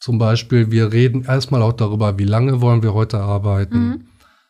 [0.01, 3.79] Zum Beispiel, wir reden erstmal auch darüber, wie lange wollen wir heute arbeiten.
[3.79, 4.05] Mhm.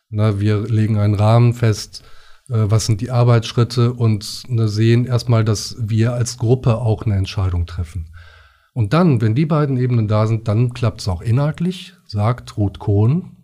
[0.09, 2.03] Na, wir legen einen Rahmen fest,
[2.49, 7.15] äh, was sind die Arbeitsschritte und ne, sehen erstmal, dass wir als Gruppe auch eine
[7.15, 8.11] Entscheidung treffen.
[8.73, 12.79] Und dann, wenn die beiden Ebenen da sind, dann klappt es auch inhaltlich, sagt Ruth
[12.79, 13.35] Kohn.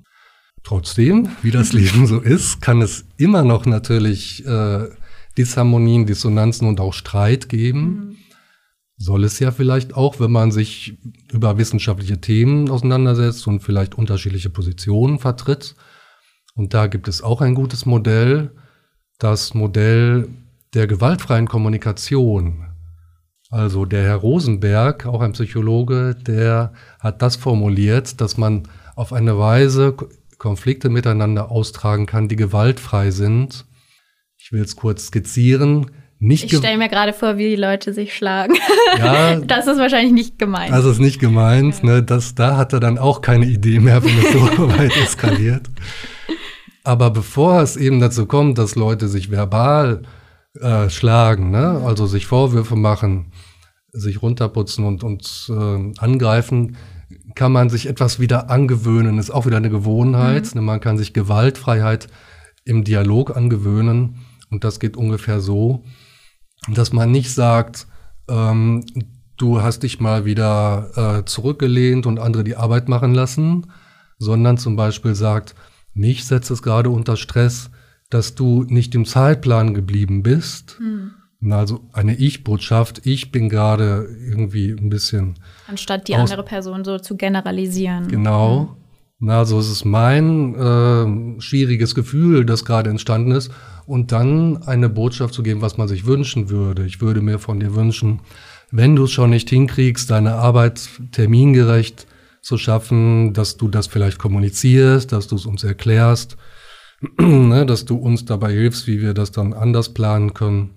[0.65, 4.89] Trotzdem, wie das Leben so ist, kann es immer noch natürlich äh,
[5.38, 7.80] Disharmonien, Dissonanzen und auch Streit geben.
[7.80, 8.17] Mhm.
[8.97, 10.97] Soll es ja vielleicht auch, wenn man sich
[11.32, 15.75] über wissenschaftliche Themen auseinandersetzt und vielleicht unterschiedliche Positionen vertritt.
[16.56, 18.51] Und da gibt es auch ein gutes Modell,
[19.19, 20.30] das Modell
[20.73, 22.65] der gewaltfreien Kommunikation.
[23.51, 29.38] Also der Herr Rosenberg, auch ein Psychologe, der hat das formuliert, dass man auf eine
[29.38, 29.95] Weise
[30.45, 33.65] Konflikte miteinander austragen kann, die gewaltfrei sind.
[34.38, 35.89] Ich will es kurz skizzieren.
[36.19, 38.53] Nicht ich stelle mir gerade vor, wie die Leute sich schlagen.
[38.99, 40.71] Ja, das ist wahrscheinlich nicht gemeint.
[40.71, 41.84] Das ist nicht gemeint.
[41.84, 42.03] Ne?
[42.03, 45.67] Das, da hat er dann auch keine Idee mehr, wenn es so weit eskaliert.
[46.84, 50.03] Aber bevor es eben dazu kommt, dass Leute sich verbal
[50.62, 51.81] äh, schlagen, ne?
[51.84, 53.31] also sich Vorwürfe machen,
[53.91, 56.77] sich runterputzen und, und äh, angreifen,
[57.36, 59.17] kann man sich etwas wieder angewöhnen.
[59.19, 60.56] Ist auch wieder eine Gewohnheit.
[60.56, 60.63] Mhm.
[60.63, 62.08] Man kann sich Gewaltfreiheit
[62.63, 64.19] im Dialog angewöhnen.
[64.50, 65.84] Und das geht ungefähr so,
[66.67, 67.88] dass man nicht sagt,
[68.28, 68.86] ähm,
[69.38, 73.67] du hast dich mal wieder äh, zurückgelehnt und andere die Arbeit machen lassen,
[74.17, 75.56] sondern zum Beispiel sagt,
[75.93, 77.69] mich setzt es gerade unter Stress,
[78.10, 80.78] dass du nicht im Zeitplan geblieben bist.
[80.80, 81.12] Hm.
[81.51, 85.36] Also eine Ich-Botschaft, ich bin gerade irgendwie ein bisschen.
[85.67, 88.08] Anstatt die andere Person so zu generalisieren.
[88.08, 88.75] Genau.
[89.19, 89.29] Hm.
[89.29, 93.51] Also es ist mein äh, schwieriges Gefühl, das gerade entstanden ist.
[93.86, 96.86] Und dann eine Botschaft zu geben, was man sich wünschen würde.
[96.86, 98.21] Ich würde mir von dir wünschen,
[98.71, 102.08] wenn du es schon nicht hinkriegst, deine Arbeit termingerecht
[102.41, 106.38] zu schaffen, dass du das vielleicht kommunizierst, dass du es uns erklärst,
[107.17, 110.71] ne, dass du uns dabei hilfst, wie wir das dann anders planen können.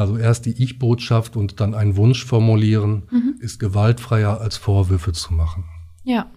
[0.00, 3.34] Also erst die Ich-Botschaft und dann einen Wunsch formulieren, mhm.
[3.38, 5.64] ist gewaltfreier als Vorwürfe zu machen.
[6.04, 6.30] Ja.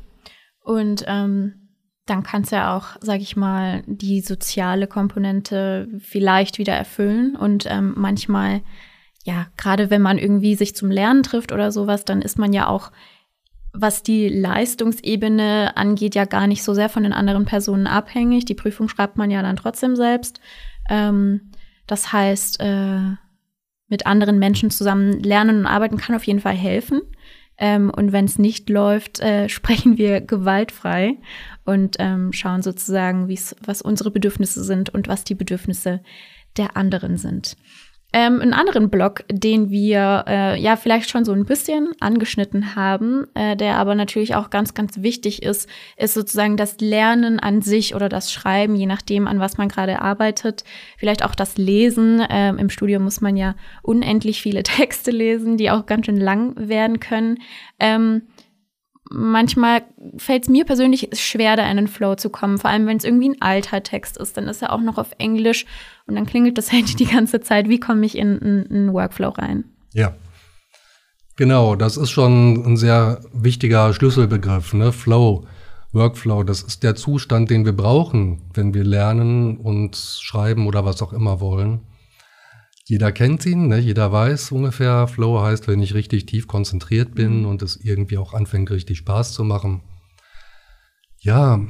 [0.59, 1.69] Und ähm,
[2.05, 7.37] dann kannst du ja auch, sag ich mal, die soziale Komponente vielleicht wieder erfüllen.
[7.37, 8.59] Und ähm, manchmal,
[9.23, 12.67] ja, gerade wenn man irgendwie sich zum Lernen trifft oder sowas, dann ist man ja
[12.67, 12.91] auch
[13.75, 18.43] was die Leistungsebene angeht, ja gar nicht so sehr von den anderen Personen abhängig.
[18.43, 20.41] Die Prüfung schreibt man ja dann trotzdem selbst.
[20.89, 21.49] Ähm,
[21.87, 23.15] das heißt, äh,
[23.93, 27.03] mit anderen Menschen zusammen lernen und arbeiten kann auf jeden Fall helfen.
[27.59, 31.17] Ähm, und wenn es nicht läuft, äh, sprechen wir gewaltfrei
[31.63, 36.01] und ähm, schauen sozusagen, was unsere Bedürfnisse sind und was die Bedürfnisse
[36.57, 37.55] der anderen sind.
[38.15, 43.25] Ähm, einen anderen Blog, den wir äh, ja vielleicht schon so ein bisschen angeschnitten haben,
[43.33, 47.95] äh, der aber natürlich auch ganz, ganz wichtig ist, ist sozusagen das Lernen an sich
[47.95, 50.63] oder das Schreiben, je nachdem, an was man gerade arbeitet.
[50.97, 52.23] Vielleicht auch das Lesen.
[52.29, 56.53] Ähm, Im Studium muss man ja unendlich viele Texte lesen, die auch ganz schön lang
[56.55, 57.39] werden können.
[57.79, 58.21] Ähm,
[59.13, 59.83] manchmal
[60.17, 62.57] fällt es mir persönlich schwer, da in den Flow zu kommen.
[62.57, 65.11] Vor allem, wenn es irgendwie ein alter Text ist, dann ist er auch noch auf
[65.19, 65.65] Englisch
[66.07, 67.69] und dann klingelt das Handy die ganze Zeit.
[67.69, 69.65] Wie komme ich in einen Workflow rein?
[69.93, 70.15] Ja.
[71.35, 74.91] Genau, das ist schon ein sehr wichtiger Schlüsselbegriff, ne?
[74.91, 75.45] Flow.
[75.91, 81.01] Workflow, das ist der Zustand, den wir brauchen, wenn wir lernen und schreiben oder was
[81.03, 81.81] auch immer wollen.
[82.85, 83.79] Jeder kennt ihn, ne?
[83.79, 87.45] jeder weiß ungefähr, Flow heißt, wenn ich richtig tief konzentriert bin mhm.
[87.45, 89.81] und es irgendwie auch anfängt, richtig Spaß zu machen.
[91.19, 91.69] Ja, mh,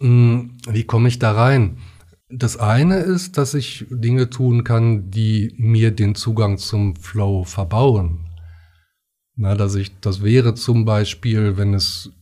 [0.00, 1.78] hm, wie komme ich da rein?
[2.28, 8.28] Das eine ist, dass ich Dinge tun kann, die mir den Zugang zum Flow verbauen.
[9.36, 12.12] Na, dass ich, das wäre zum Beispiel, wenn es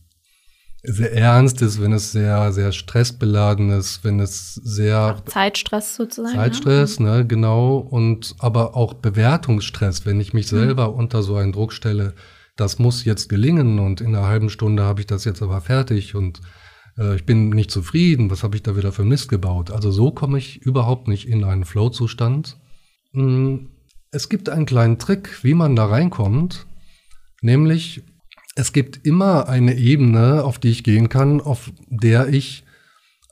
[0.83, 5.15] sehr ernst ist, wenn es sehr, sehr stressbeladen ist, wenn es sehr.
[5.15, 6.35] Auch Zeitstress sozusagen.
[6.35, 7.17] Zeitstress, ja.
[7.17, 7.77] ne, genau.
[7.77, 10.57] Und aber auch Bewertungsstress, wenn ich mich mhm.
[10.57, 10.95] selber mhm.
[10.95, 12.13] unter so einen Druck stelle,
[12.57, 16.15] das muss jetzt gelingen und in einer halben Stunde habe ich das jetzt aber fertig
[16.15, 16.41] und
[16.97, 19.71] äh, ich bin nicht zufrieden, was habe ich da wieder für Mist gebaut?
[19.71, 22.57] Also so komme ich überhaupt nicht in einen Flow-Zustand.
[23.13, 23.69] Hm,
[24.11, 26.67] es gibt einen kleinen Trick, wie man da reinkommt,
[27.41, 28.03] nämlich
[28.55, 32.63] es gibt immer eine Ebene, auf die ich gehen kann, auf der ich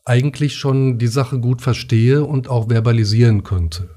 [0.03, 3.89] eigentlich schon die Sache gut verstehe und auch verbalisieren könnte.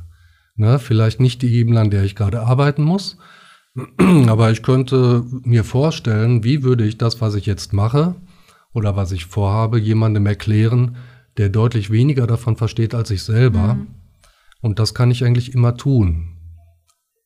[0.57, 3.17] Ne, vielleicht nicht die Ebene, an der ich gerade arbeiten muss,
[4.27, 8.15] aber ich könnte mir vorstellen, wie würde ich das, was ich jetzt mache
[8.73, 10.97] oder was ich vorhabe, jemandem erklären,
[11.39, 13.75] der deutlich weniger davon versteht als ich selber.
[13.75, 13.87] Mhm.
[14.61, 16.37] Und das kann ich eigentlich immer tun.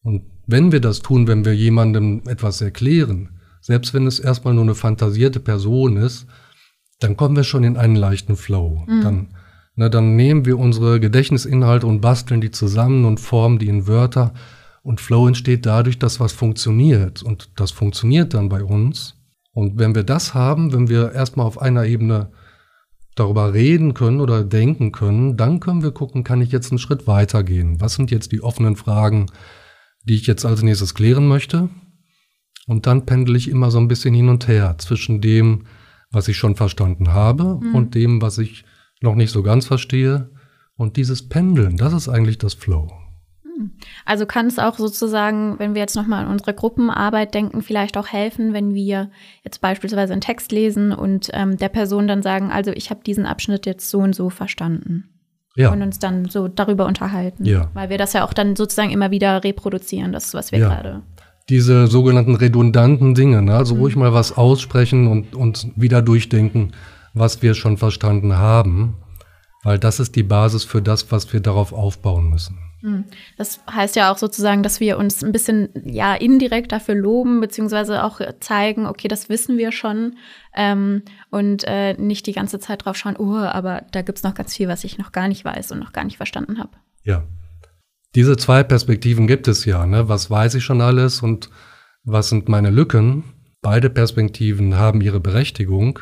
[0.02, 4.64] Und wenn wir das tun, wenn wir jemandem etwas erklären, selbst wenn es erstmal nur
[4.64, 6.26] eine fantasierte Person ist,
[7.00, 8.84] dann kommen wir schon in einen leichten Flow.
[8.86, 9.02] Mhm.
[9.02, 9.28] Dann,
[9.76, 14.32] ne, dann nehmen wir unsere Gedächtnisinhalte und basteln die zusammen und formen die in Wörter.
[14.82, 17.22] Und Flow entsteht dadurch, dass was funktioniert.
[17.22, 19.14] Und das funktioniert dann bei uns.
[19.52, 22.30] Und wenn wir das haben, wenn wir erstmal auf einer Ebene
[23.18, 27.06] darüber reden können oder denken können, dann können wir gucken, kann ich jetzt einen Schritt
[27.06, 27.80] weiter gehen?
[27.80, 29.26] Was sind jetzt die offenen Fragen,
[30.04, 31.68] die ich jetzt als nächstes klären möchte?
[32.68, 35.64] Und dann pendel ich immer so ein bisschen hin und her zwischen dem,
[36.10, 37.74] was ich schon verstanden habe mhm.
[37.74, 38.64] und dem, was ich
[39.00, 40.30] noch nicht so ganz verstehe.
[40.76, 42.92] Und dieses Pendeln, das ist eigentlich das Flow.
[43.42, 43.72] Hm.
[44.04, 48.08] Also kann es auch sozusagen, wenn wir jetzt nochmal an unsere Gruppenarbeit denken, vielleicht auch
[48.08, 49.10] helfen, wenn wir
[49.44, 53.24] jetzt beispielsweise einen Text lesen und ähm, der Person dann sagen, also ich habe diesen
[53.24, 55.08] Abschnitt jetzt so und so verstanden.
[55.56, 55.72] Ja.
[55.72, 57.46] Und uns dann so darüber unterhalten.
[57.46, 57.70] Ja.
[57.72, 60.68] Weil wir das ja auch dann sozusagen immer wieder reproduzieren, das, was wir ja.
[60.68, 61.02] gerade
[61.48, 63.54] diese sogenannten redundanten Dinge, ne?
[63.56, 63.80] also mhm.
[63.80, 66.72] ruhig mal was aussprechen und, und wieder durchdenken,
[67.14, 68.96] was wir schon verstanden haben,
[69.62, 72.58] weil das ist die Basis für das, was wir darauf aufbauen müssen.
[72.82, 73.06] Mhm.
[73.36, 78.04] Das heißt ja auch sozusagen, dass wir uns ein bisschen ja indirekt dafür loben, beziehungsweise
[78.04, 80.16] auch zeigen, okay, das wissen wir schon
[80.54, 84.34] ähm, und äh, nicht die ganze Zeit drauf schauen, oh, aber da gibt es noch
[84.34, 86.70] ganz viel, was ich noch gar nicht weiß und noch gar nicht verstanden habe.
[87.04, 87.24] Ja,
[88.18, 89.86] diese zwei Perspektiven gibt es ja.
[89.86, 90.08] Ne?
[90.08, 91.50] Was weiß ich schon alles und
[92.02, 93.22] was sind meine Lücken?
[93.62, 96.00] Beide Perspektiven haben ihre Berechtigung.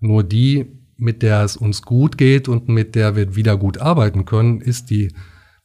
[0.00, 4.24] Nur die, mit der es uns gut geht und mit der wir wieder gut arbeiten
[4.24, 5.14] können, ist die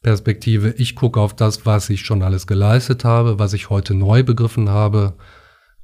[0.03, 4.21] Perspektive, ich gucke auf das, was ich schon alles geleistet habe, was ich heute neu
[4.21, 5.15] begriffen habe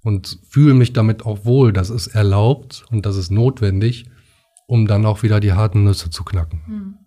[0.04, 1.74] und fühle mich damit auch wohl.
[1.74, 4.06] Das ist erlaubt und das ist notwendig,
[4.68, 6.62] um dann auch wieder die harten Nüsse zu knacken.
[6.68, 7.03] Mhm.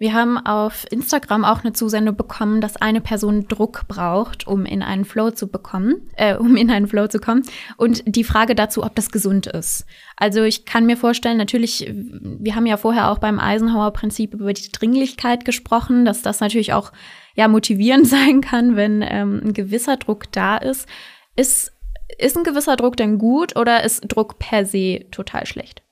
[0.00, 4.82] Wir haben auf Instagram auch eine Zusendung bekommen, dass eine Person Druck braucht, um in
[4.82, 7.42] einen Flow zu bekommen, äh, um in einen Flow zu kommen.
[7.76, 9.86] Und die Frage dazu, ob das gesund ist.
[10.16, 14.70] Also ich kann mir vorstellen, natürlich, wir haben ja vorher auch beim Eisenhower-Prinzip über die
[14.70, 16.92] Dringlichkeit gesprochen, dass das natürlich auch
[17.34, 20.88] ja motivierend sein kann, wenn ähm, ein gewisser Druck da ist.
[21.34, 21.72] Ist
[22.16, 25.82] ist ein gewisser Druck denn gut oder ist Druck per se total schlecht?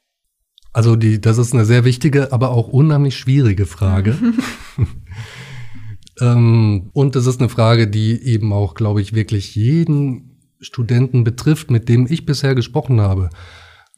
[0.76, 4.14] Also die, das ist eine sehr wichtige, aber auch unheimlich schwierige Frage.
[6.20, 11.70] ähm, und das ist eine Frage, die eben auch, glaube ich, wirklich jeden Studenten betrifft,
[11.70, 13.30] mit dem ich bisher gesprochen habe.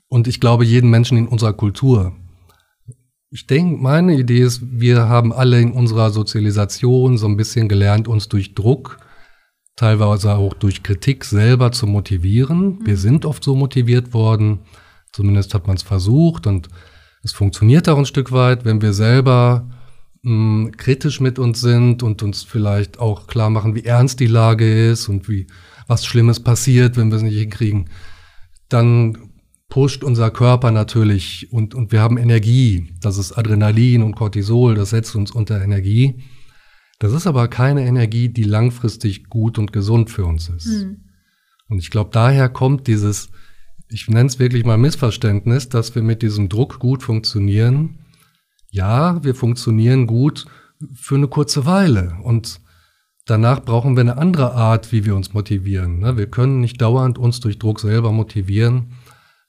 [0.06, 2.14] Und ich glaube, jeden Menschen in unserer Kultur.
[3.30, 8.06] Ich denke, meine Idee ist, wir haben alle in unserer Sozialisation so ein bisschen gelernt,
[8.06, 9.00] uns durch Druck,
[9.74, 12.78] teilweise auch durch Kritik selber zu motivieren.
[12.84, 12.98] Wir mhm.
[12.98, 14.60] sind oft so motiviert worden.
[15.18, 16.68] Zumindest hat man es versucht und
[17.24, 19.68] es funktioniert auch ein Stück weit, wenn wir selber
[20.22, 24.28] mh, hm, kritisch mit uns sind und uns vielleicht auch klar machen, wie ernst die
[24.28, 25.48] Lage ist und wie
[25.88, 27.90] was Schlimmes passiert, wenn wir es nicht hinkriegen.
[28.68, 29.18] Dann
[29.68, 32.94] pusht unser Körper natürlich und, und wir haben Energie.
[33.00, 36.22] Das ist Adrenalin und Cortisol, das setzt uns unter Energie.
[37.00, 40.68] Das ist aber keine Energie, die langfristig gut und gesund für uns ist.
[40.68, 40.99] Mhm.
[41.68, 43.30] Und ich glaube, daher kommt dieses
[43.91, 47.99] ich nenne es wirklich mal Missverständnis, dass wir mit diesem Druck gut funktionieren.
[48.70, 50.47] Ja, wir funktionieren gut
[50.95, 52.61] für eine kurze Weile und
[53.24, 56.01] danach brauchen wir eine andere Art, wie wir uns motivieren.
[56.01, 56.16] Ne?
[56.16, 58.93] Wir können nicht dauernd uns durch Druck selber motivieren,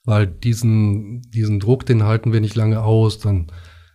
[0.04, 3.48] weil diesen, diesen Druck, den halten wir nicht lange aus, dann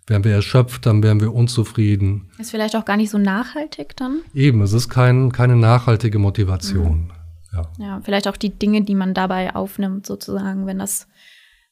[0.07, 2.29] wären wir erschöpft, dann wären wir unzufrieden.
[2.37, 4.21] Ist vielleicht auch gar nicht so nachhaltig dann?
[4.35, 7.05] Eben, es ist kein, keine nachhaltige Motivation.
[7.05, 7.11] Mhm.
[7.55, 7.85] Ja.
[7.85, 11.07] ja, vielleicht auch die Dinge, die man dabei aufnimmt, sozusagen, wenn das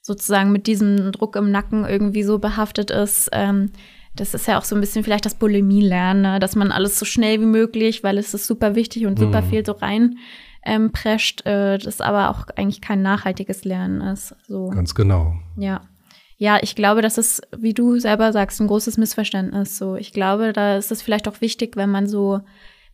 [0.02, 3.30] sozusagen mit diesem Druck im Nacken irgendwie so behaftet ist.
[3.32, 3.72] Ähm,
[4.16, 6.40] das ist ja auch so ein bisschen vielleicht das Bulimie-Lernen, ne?
[6.40, 9.50] dass man alles so schnell wie möglich, weil es ist super wichtig und super mhm.
[9.50, 10.18] viel so rein
[10.66, 14.36] ähm, prescht, äh, das aber auch eigentlich kein nachhaltiges Lernen ist.
[14.48, 14.70] So.
[14.70, 15.34] Ganz genau.
[15.58, 15.82] Ja.
[16.38, 19.78] Ja, ich glaube, das ist, wie du selber sagst, ein großes Missverständnis.
[19.78, 22.42] So, ich glaube, da ist es vielleicht auch wichtig, wenn man so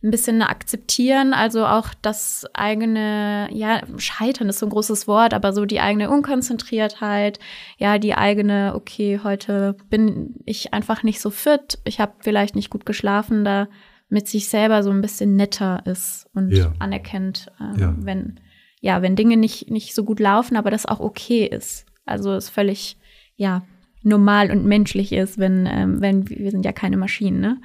[0.02, 5.52] ein bisschen akzeptieren, also auch das eigene, ja, Scheitern ist so ein großes Wort, aber
[5.52, 7.38] so die eigene Unkonzentriertheit,
[7.76, 12.70] ja, die eigene, okay, heute bin ich einfach nicht so fit, ich habe vielleicht nicht
[12.70, 13.68] gut geschlafen, da
[14.08, 16.72] mit sich selber so ein bisschen netter ist und ja.
[16.78, 17.94] anerkennt, äh, ja.
[17.98, 18.40] wenn,
[18.80, 21.84] ja, wenn Dinge nicht, nicht so gut laufen, aber das auch okay ist.
[22.06, 22.96] Also ist völlig,
[23.36, 23.62] ja,
[24.02, 27.60] normal und menschlich ist, wenn, ähm, wenn wir sind ja keine Maschinen, ne?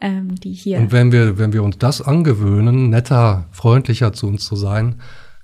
[0.00, 0.78] Ähm, die hier.
[0.78, 5.00] Und wenn wir, wenn wir uns das angewöhnen, netter, freundlicher zu uns zu sein,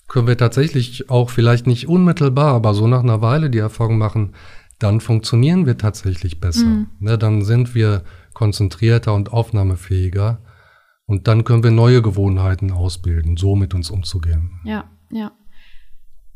[0.07, 4.35] können wir tatsächlich auch vielleicht nicht unmittelbar, aber so nach einer Weile die Erfahrung machen,
[4.79, 6.67] dann funktionieren wir tatsächlich besser.
[6.67, 6.87] Mhm.
[7.01, 10.41] Ne, dann sind wir konzentrierter und aufnahmefähiger
[11.07, 14.61] und dann können wir neue Gewohnheiten ausbilden, so mit uns umzugehen.
[14.65, 15.33] Ja, ja.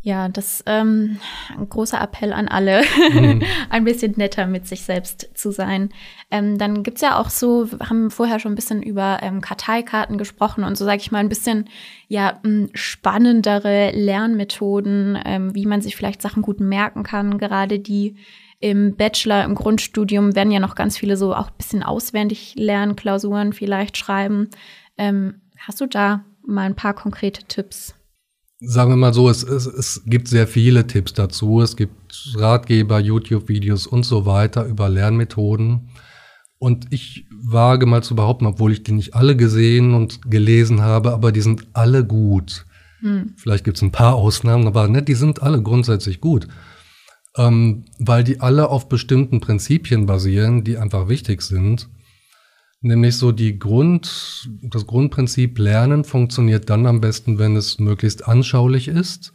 [0.01, 1.18] Ja, das ähm,
[1.57, 2.82] ein großer Appell an alle,
[3.12, 3.42] mhm.
[3.70, 5.90] ein bisschen netter mit sich selbst zu sein.
[6.30, 10.16] Ähm, dann es ja auch so, wir haben vorher schon ein bisschen über ähm, Karteikarten
[10.16, 11.68] gesprochen und so sage ich mal ein bisschen
[12.07, 12.38] ja
[12.74, 17.36] spannendere Lernmethoden, ähm, wie man sich vielleicht Sachen gut merken kann.
[17.36, 18.16] Gerade die
[18.61, 22.94] im Bachelor, im Grundstudium werden ja noch ganz viele so auch ein bisschen auswendig lernen,
[22.94, 24.49] Klausuren vielleicht schreiben.
[24.96, 27.97] Ähm, hast du da mal ein paar konkrete Tipps?
[28.61, 31.61] Sagen wir mal so, es, es, es gibt sehr viele Tipps dazu.
[31.61, 35.90] Es gibt Ratgeber, YouTube-Videos und so weiter über Lernmethoden.
[36.59, 41.12] Und ich wage mal zu behaupten, obwohl ich die nicht alle gesehen und gelesen habe,
[41.12, 42.66] aber die sind alle gut.
[43.00, 43.34] Hm.
[43.36, 46.48] Vielleicht gibt es ein paar Ausnahmen, aber ne, die sind alle grundsätzlich gut.
[47.36, 51.88] Ähm, weil die alle auf bestimmten Prinzipien basieren, die einfach wichtig sind.
[52.81, 58.87] Nämlich so die Grund, das Grundprinzip Lernen funktioniert dann am besten, wenn es möglichst anschaulich
[58.87, 59.33] ist,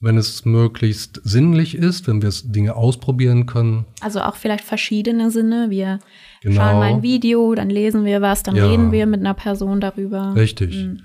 [0.00, 3.84] wenn es möglichst sinnlich ist, wenn wir es Dinge ausprobieren können.
[4.00, 5.70] Also auch vielleicht verschiedene Sinne.
[5.70, 5.98] Wir
[6.40, 6.60] genau.
[6.60, 8.68] schauen mal ein Video, dann lesen wir was, dann ja.
[8.68, 10.36] reden wir mit einer Person darüber.
[10.36, 10.76] Richtig.
[10.76, 11.00] Mhm.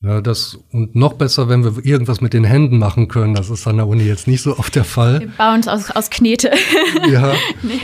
[0.00, 3.34] Ja, das, und noch besser, wenn wir irgendwas mit den Händen machen können.
[3.34, 5.20] Das ist an der Uni jetzt nicht so oft der Fall.
[5.20, 6.52] Wir bauen es aus, aus Knete.
[7.10, 7.34] ja.
[7.62, 7.80] nee.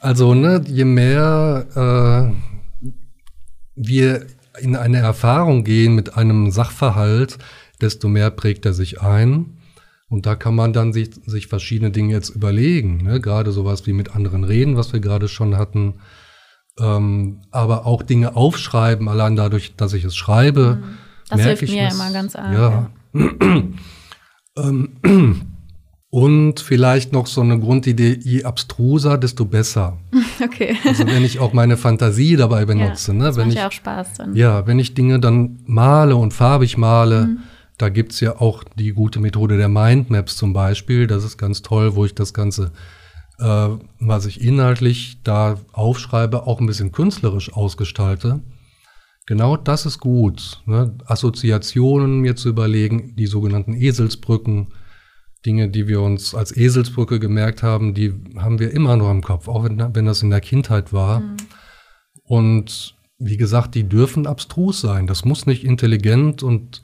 [0.00, 2.90] Also, ne, je mehr äh,
[3.76, 4.26] wir
[4.60, 7.38] in eine Erfahrung gehen mit einem Sachverhalt,
[7.80, 9.58] desto mehr prägt er sich ein.
[10.08, 12.98] Und da kann man dann sich, sich verschiedene Dinge jetzt überlegen.
[12.98, 13.20] Ne?
[13.20, 15.94] Gerade sowas wie mit anderen reden, was wir gerade schon hatten.
[16.78, 20.78] Ähm, aber auch Dinge aufschreiben, allein dadurch, dass ich es schreibe.
[20.80, 20.98] Mhm.
[21.28, 22.52] Das hilft mir immer ganz arg.
[22.52, 22.90] Ja.
[23.14, 23.62] ja.
[24.56, 24.96] ähm,
[26.10, 29.98] und vielleicht noch so eine Grundidee, je abstruser, desto besser.
[30.44, 30.76] Okay.
[30.84, 33.12] Also wenn ich auch meine Fantasie dabei benutze.
[33.12, 33.24] Ja, ne?
[33.24, 34.36] das wenn macht ich, ja auch Spaß dann.
[34.36, 37.38] Ja, wenn ich Dinge dann male und farbig male, mhm.
[37.78, 41.06] da gibt's ja auch die gute Methode der Mindmaps zum Beispiel.
[41.06, 42.72] Das ist ganz toll, wo ich das Ganze,
[43.38, 48.42] äh, was ich inhaltlich da aufschreibe, auch ein bisschen künstlerisch ausgestalte.
[49.24, 50.60] Genau das ist gut.
[50.66, 50.94] Ne?
[51.06, 54.68] Assoziationen mir zu überlegen, die sogenannten Eselsbrücken
[55.46, 59.48] Dinge, die wir uns als Eselsbrücke gemerkt haben, die haben wir immer noch im Kopf,
[59.48, 61.20] auch wenn, wenn das in der Kindheit war.
[61.20, 61.36] Mhm.
[62.24, 65.06] Und wie gesagt, die dürfen abstrus sein.
[65.06, 66.82] Das muss nicht intelligent und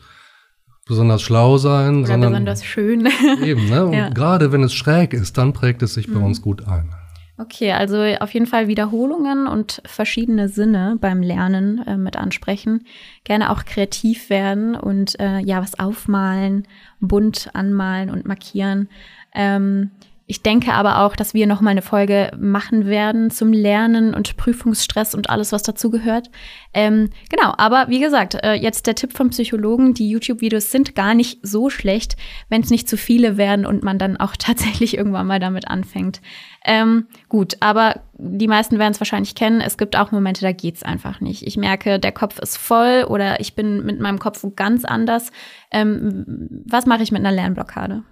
[0.86, 3.08] besonders schlau sein, Oder sondern besonders schön.
[3.42, 3.86] eben, ne?
[3.86, 4.08] Und ja.
[4.08, 6.14] gerade wenn es schräg ist, dann prägt es sich mhm.
[6.14, 6.94] bei uns gut ein.
[7.38, 12.86] Okay, also auf jeden Fall Wiederholungen und verschiedene Sinne beim Lernen äh, mit ansprechen.
[13.24, 16.68] Gerne auch kreativ werden und äh, ja, was aufmalen,
[17.00, 18.88] bunt anmalen und markieren.
[19.34, 19.90] Ähm,
[20.32, 24.38] ich denke aber auch, dass wir noch mal eine Folge machen werden zum Lernen und
[24.38, 26.30] Prüfungsstress und alles, was dazu gehört.
[26.72, 31.12] Ähm, genau, aber wie gesagt, äh, jetzt der Tipp vom Psychologen, die YouTube-Videos sind gar
[31.12, 32.16] nicht so schlecht,
[32.48, 36.22] wenn es nicht zu viele werden und man dann auch tatsächlich irgendwann mal damit anfängt.
[36.64, 39.60] Ähm, gut, aber die meisten werden es wahrscheinlich kennen.
[39.60, 41.46] Es gibt auch Momente, da geht's einfach nicht.
[41.46, 45.30] Ich merke, der Kopf ist voll oder ich bin mit meinem Kopf ganz anders.
[45.70, 48.02] Ähm, was mache ich mit einer Lernblockade?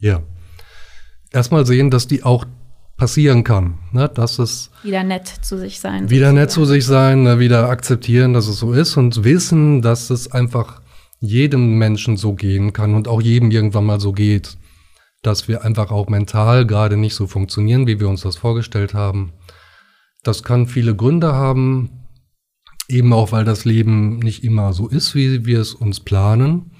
[0.00, 0.20] Ja
[1.32, 2.44] erstmal sehen, dass die auch
[2.96, 3.78] passieren kann.
[3.92, 4.08] Ne?
[4.08, 6.10] Dass es wieder nett zu sich sein.
[6.10, 6.34] Wieder sozusagen.
[6.34, 7.38] nett zu sich sein, ne?
[7.38, 10.82] wieder akzeptieren, dass es so ist und wissen, dass es einfach
[11.18, 14.56] jedem Menschen so gehen kann und auch jedem irgendwann mal so geht.
[15.22, 19.34] dass wir einfach auch mental gerade nicht so funktionieren, wie wir uns das vorgestellt haben.
[20.22, 22.06] Das kann viele Gründe haben,
[22.88, 26.72] eben auch weil das Leben nicht immer so ist, wie wir es uns planen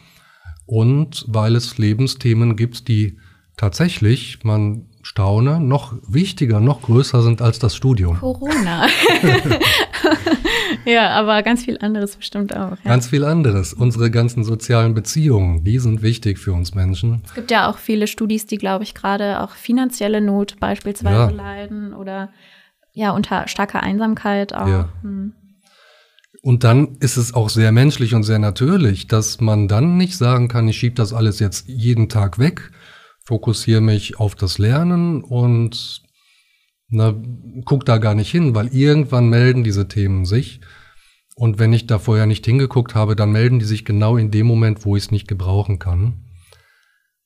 [0.66, 3.18] und weil es Lebensthemen gibt, die
[3.60, 8.18] tatsächlich, man staune, noch wichtiger, noch größer sind als das Studium.
[8.18, 8.86] Corona.
[10.86, 12.70] ja, aber ganz viel anderes bestimmt auch.
[12.70, 12.84] Ja.
[12.84, 13.74] Ganz viel anderes.
[13.74, 17.22] Unsere ganzen sozialen Beziehungen, die sind wichtig für uns Menschen.
[17.26, 21.30] Es gibt ja auch viele Studis, die, glaube ich, gerade auch finanzielle Not beispielsweise ja.
[21.30, 22.30] leiden oder
[22.94, 24.68] ja, unter starker Einsamkeit auch.
[24.68, 24.88] Ja.
[25.02, 25.34] Hm.
[26.42, 30.48] Und dann ist es auch sehr menschlich und sehr natürlich, dass man dann nicht sagen
[30.48, 32.70] kann, ich schiebe das alles jetzt jeden Tag weg,
[33.24, 36.02] fokussiere mich auf das Lernen und
[36.88, 37.14] na,
[37.64, 40.60] guck da gar nicht hin, weil irgendwann melden diese Themen sich.
[41.36, 44.46] Und wenn ich da vorher nicht hingeguckt habe, dann melden die sich genau in dem
[44.46, 46.24] Moment, wo ich es nicht gebrauchen kann.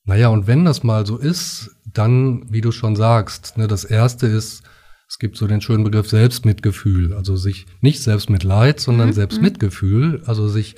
[0.05, 4.27] Naja, und wenn das mal so ist, dann, wie du schon sagst, ne, das erste
[4.27, 4.63] ist,
[5.09, 9.13] es gibt so den schönen Begriff Selbstmitgefühl, also sich nicht Selbstmitleid, sondern mhm.
[9.13, 10.75] Selbstmitgefühl, also sich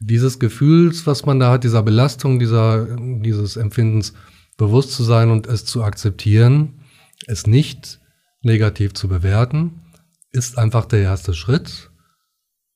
[0.00, 4.14] dieses Gefühls, was man da hat, dieser Belastung, dieser, dieses Empfindens
[4.56, 6.80] bewusst zu sein und es zu akzeptieren,
[7.26, 8.00] es nicht
[8.42, 9.82] negativ zu bewerten,
[10.30, 11.90] ist einfach der erste Schritt.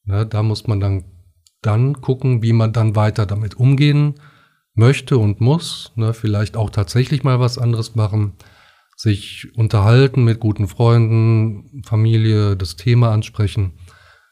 [0.04, 1.04] Ja, da muss man dann,
[1.62, 4.14] dann gucken, wie man dann weiter damit umgehen
[4.74, 5.92] möchte und muss.
[5.96, 8.34] Ne, vielleicht auch tatsächlich mal was anderes machen
[8.96, 13.72] sich unterhalten mit guten Freunden, Familie, das Thema ansprechen.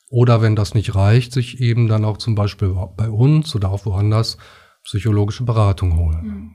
[0.08, 3.84] Oder wenn das nicht reicht, sich eben dann auch zum Beispiel bei uns oder auch
[3.84, 4.38] woanders
[4.84, 6.22] psychologische Beratung holen.
[6.22, 6.54] Hm.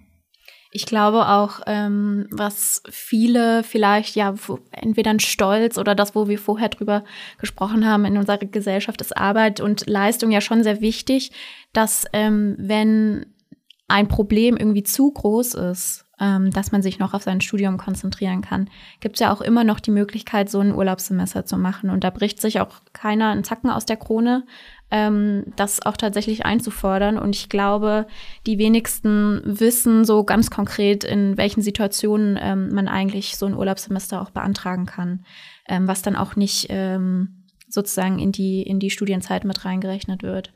[0.71, 4.35] Ich glaube auch, ähm, was viele vielleicht ja
[4.71, 7.03] entweder ein Stolz oder das, wo wir vorher drüber
[7.39, 11.31] gesprochen haben in unserer Gesellschaft, ist Arbeit und Leistung ja schon sehr wichtig,
[11.73, 13.33] dass ähm, wenn
[13.87, 18.41] ein Problem irgendwie zu groß ist, ähm, dass man sich noch auf sein Studium konzentrieren
[18.41, 21.89] kann, gibt es ja auch immer noch die Möglichkeit, so ein Urlaubssemester zu machen.
[21.89, 24.45] Und da bricht sich auch keiner einen Zacken aus der Krone,
[24.91, 27.17] ähm, das auch tatsächlich einzufordern.
[27.17, 28.07] Und ich glaube,
[28.45, 34.21] die wenigsten wissen so ganz konkret, in welchen Situationen ähm, man eigentlich so ein Urlaubssemester
[34.21, 35.25] auch beantragen kann,
[35.67, 40.51] ähm, was dann auch nicht ähm, sozusagen in die, in die Studienzeit mit reingerechnet wird.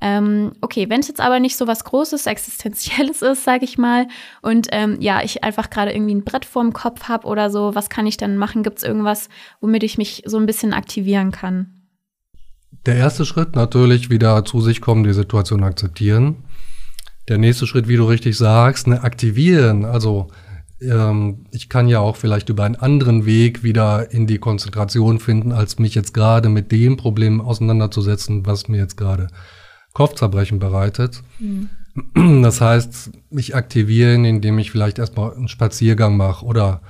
[0.00, 4.08] Ähm, okay, wenn es jetzt aber nicht so was Großes, Existenzielles ist, sage ich mal,
[4.42, 7.88] und ähm, ja, ich einfach gerade irgendwie ein Brett vorm Kopf habe oder so, was
[7.88, 8.64] kann ich dann machen?
[8.64, 9.28] Gibt es irgendwas,
[9.60, 11.81] womit ich mich so ein bisschen aktivieren kann?
[12.86, 16.44] Der erste Schritt natürlich wieder zu sich kommen, die Situation akzeptieren.
[17.28, 19.84] Der nächste Schritt, wie du richtig sagst, ne, aktivieren.
[19.84, 20.28] Also
[20.80, 25.52] ähm, ich kann ja auch vielleicht über einen anderen Weg wieder in die Konzentration finden,
[25.52, 29.28] als mich jetzt gerade mit dem Problem auseinanderzusetzen, was mir jetzt gerade
[29.92, 31.22] Kopfzerbrechen bereitet.
[31.38, 31.68] Mhm.
[32.42, 36.80] Das heißt, mich aktivieren, indem ich vielleicht erstmal einen Spaziergang mache oder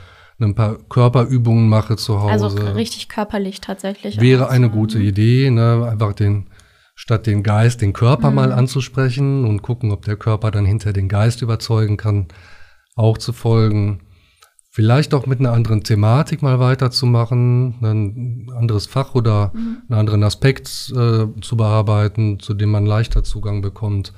[0.44, 2.32] ein paar Körperübungen mache zu Hause.
[2.32, 4.20] Also richtig körperlich tatsächlich.
[4.20, 5.88] Wäre eine gute Idee, ne?
[5.90, 6.48] einfach den,
[6.94, 8.36] statt den Geist, den Körper mhm.
[8.36, 12.28] mal anzusprechen und gucken, ob der Körper dann hinter den Geist überzeugen kann,
[12.94, 14.00] auch zu folgen.
[14.70, 19.82] Vielleicht auch mit einer anderen Thematik mal weiterzumachen, ein anderes Fach oder mhm.
[19.88, 24.14] einen anderen Aspekt äh, zu bearbeiten, zu dem man leichter Zugang bekommt.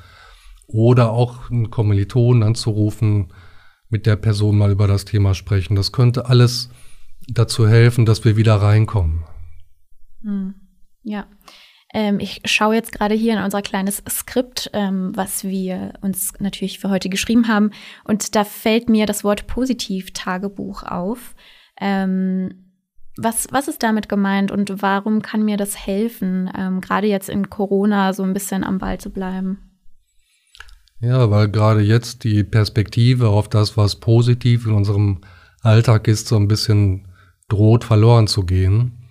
[0.66, 3.32] Oder auch einen Kommilitonen anzurufen,
[3.88, 5.76] mit der Person mal über das Thema sprechen.
[5.76, 6.70] Das könnte alles
[7.28, 9.24] dazu helfen, dass wir wieder reinkommen.
[10.22, 10.54] Mhm.
[11.02, 11.26] Ja.
[11.92, 16.80] Ähm, ich schaue jetzt gerade hier in unser kleines Skript, ähm, was wir uns natürlich
[16.80, 17.70] für heute geschrieben haben.
[18.04, 21.34] Und da fällt mir das Wort Positiv-Tagebuch auf.
[21.80, 22.72] Ähm,
[23.16, 28.12] was, was ist damit gemeint und warum kann mir das helfen, gerade jetzt in Corona
[28.12, 29.73] so ein bisschen am Ball zu bleiben?
[31.00, 35.20] Ja, weil gerade jetzt die Perspektive auf das, was positiv in unserem
[35.60, 37.08] Alltag ist, so ein bisschen
[37.48, 39.04] droht verloren zu gehen.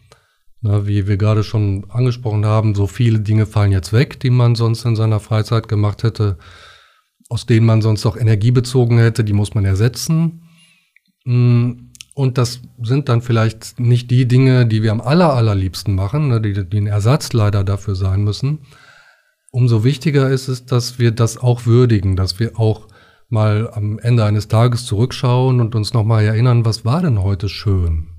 [0.62, 4.56] Na, wie wir gerade schon angesprochen haben, so viele Dinge fallen jetzt weg, die man
[4.56, 6.38] sonst in seiner Freizeit gemacht hätte,
[7.28, 10.44] aus denen man sonst auch Energie bezogen hätte, die muss man ersetzen.
[11.26, 16.30] Mm, und das sind dann vielleicht nicht die Dinge, die wir am aller, allerliebsten machen,
[16.30, 18.60] ne, die, die ein Ersatz leider dafür sein müssen.
[19.56, 22.88] Umso wichtiger ist es, dass wir das auch würdigen, dass wir auch
[23.30, 28.10] mal am Ende eines Tages zurückschauen und uns nochmal erinnern, was war denn heute schön?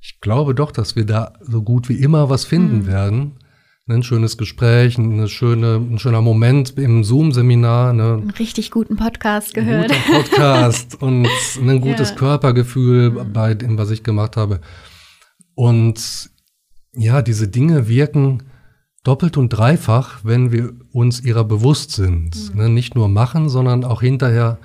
[0.00, 2.86] ich glaube doch, dass wir da so gut wie immer was finden mhm.
[2.86, 3.32] werden.
[3.90, 7.94] Ein schönes Gespräch, eine schöne, ein schöner Moment im Zoom-Seminar.
[7.94, 8.18] Ne?
[8.20, 9.90] Einen richtig guten Podcast gehört.
[9.90, 11.26] Ein guter Podcast und
[11.58, 12.16] ein gutes ja.
[12.16, 13.32] Körpergefühl mhm.
[13.32, 14.60] bei dem, was ich gemacht habe.
[15.54, 16.30] Und
[16.92, 18.42] ja, diese Dinge wirken
[19.04, 22.54] doppelt und dreifach, wenn wir uns ihrer bewusst sind.
[22.54, 22.60] Mhm.
[22.60, 22.68] Ne?
[22.68, 24.58] Nicht nur machen, sondern auch hinterher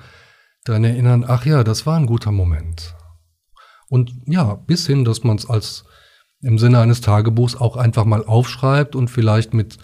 [0.64, 2.94] daran erinnern, ach ja, das war ein guter Moment.
[3.88, 5.84] Und ja, bis hin, dass man es als
[6.40, 9.78] im Sinne eines Tagebuchs auch einfach mal aufschreibt und vielleicht mit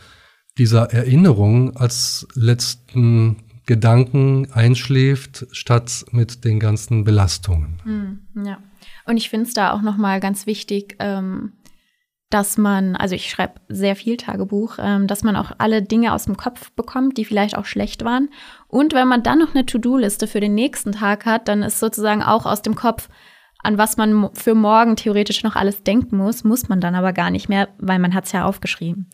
[0.59, 3.36] dieser Erinnerung als letzten
[3.66, 7.80] Gedanken einschläft, statt mit den ganzen Belastungen.
[7.84, 8.59] Hm, ja.
[9.07, 11.53] Und ich finde es da auch nochmal ganz wichtig, ähm,
[12.31, 16.24] dass man, also ich schreibe sehr viel Tagebuch, ähm, dass man auch alle Dinge aus
[16.24, 18.31] dem Kopf bekommt, die vielleicht auch schlecht waren.
[18.68, 22.22] Und wenn man dann noch eine To-Do-Liste für den nächsten Tag hat, dann ist sozusagen
[22.22, 23.09] auch aus dem Kopf,
[23.62, 27.31] an was man für morgen theoretisch noch alles denken muss, muss man dann aber gar
[27.31, 29.11] nicht mehr, weil man hat es ja aufgeschrieben.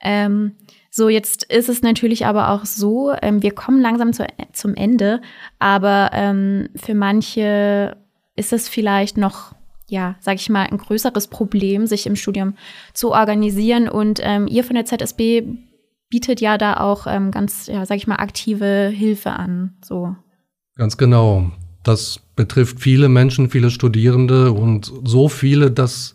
[0.00, 0.56] Ähm,
[0.90, 5.20] so, jetzt ist es natürlich aber auch so, ähm, wir kommen langsam zu, zum Ende,
[5.58, 7.96] aber ähm, für manche
[8.36, 9.54] ist es vielleicht noch,
[9.88, 12.54] ja, sag ich mal, ein größeres Problem, sich im Studium
[12.92, 13.88] zu organisieren.
[13.88, 15.42] Und ähm, ihr von der ZSB
[16.10, 19.76] bietet ja da auch ähm, ganz, ja, sag ich mal, aktive Hilfe an.
[19.84, 20.14] So.
[20.76, 21.50] Ganz genau.
[21.82, 26.14] Das betrifft viele Menschen, viele Studierende und so viele, dass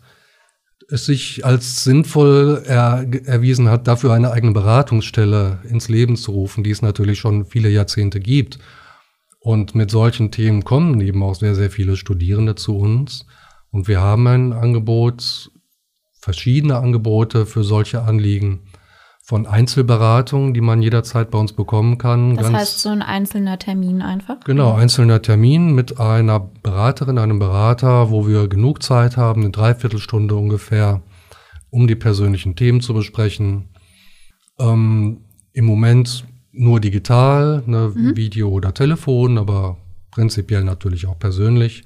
[0.88, 6.62] es sich als sinnvoll er, erwiesen hat, dafür eine eigene Beratungsstelle ins Leben zu rufen,
[6.62, 8.58] die es natürlich schon viele Jahrzehnte gibt.
[9.40, 13.26] Und mit solchen Themen kommen eben auch sehr, sehr viele Studierende zu uns.
[13.74, 15.50] Und wir haben ein Angebot,
[16.12, 18.60] verschiedene Angebote für solche Anliegen
[19.20, 22.36] von Einzelberatungen, die man jederzeit bei uns bekommen kann.
[22.36, 24.38] Das heißt so ein einzelner Termin einfach?
[24.44, 30.36] Genau, einzelner Termin mit einer Beraterin, einem Berater, wo wir genug Zeit haben, eine Dreiviertelstunde
[30.36, 31.02] ungefähr,
[31.70, 33.70] um die persönlichen Themen zu besprechen.
[34.60, 38.16] Ähm, Im Moment nur digital, ne, mhm.
[38.16, 39.78] Video oder Telefon, aber
[40.12, 41.82] prinzipiell natürlich auch persönlich.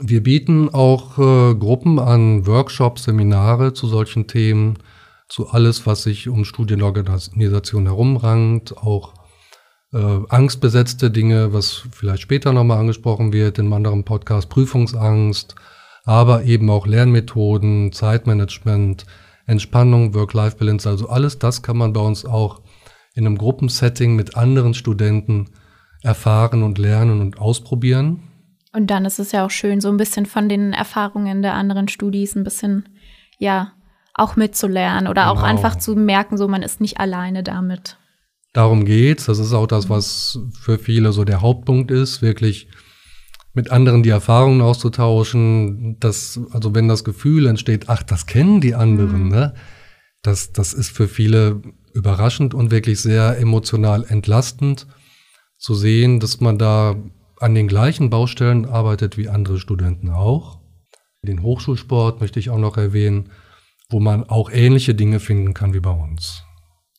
[0.00, 4.78] Wir bieten auch äh, Gruppen an, Workshops, Seminare zu solchen Themen
[5.28, 9.14] zu alles, was sich um Studienorganisation herumrankt, auch
[9.92, 15.54] äh, angstbesetzte Dinge, was vielleicht später nochmal angesprochen wird in einem anderen Podcast, Prüfungsangst,
[16.04, 19.06] aber eben auch Lernmethoden, Zeitmanagement,
[19.46, 22.62] Entspannung, Work-Life-Balance, also alles das kann man bei uns auch
[23.14, 25.50] in einem Gruppensetting mit anderen Studenten
[26.02, 28.35] erfahren und lernen und ausprobieren.
[28.76, 31.88] Und dann ist es ja auch schön, so ein bisschen von den Erfahrungen der anderen
[31.88, 32.86] Studis ein bisschen,
[33.38, 33.72] ja,
[34.12, 35.32] auch mitzulernen oder genau.
[35.32, 37.96] auch einfach zu merken, so man ist nicht alleine damit.
[38.52, 39.24] Darum geht's.
[39.24, 42.68] Das ist auch das, was für viele so der Hauptpunkt ist, wirklich
[43.54, 45.98] mit anderen die Erfahrungen auszutauschen.
[45.98, 49.30] dass, also wenn das Gefühl entsteht, ach, das kennen die anderen, mhm.
[49.30, 49.54] ne?
[50.20, 51.62] Das, das ist für viele
[51.94, 54.86] überraschend und wirklich sehr emotional entlastend
[55.56, 56.96] zu sehen, dass man da
[57.40, 60.60] an den gleichen Baustellen arbeitet wie andere Studenten auch.
[61.22, 63.30] Den Hochschulsport möchte ich auch noch erwähnen
[63.88, 66.45] wo man auch ähnliche Dinge finden kann wie bei uns.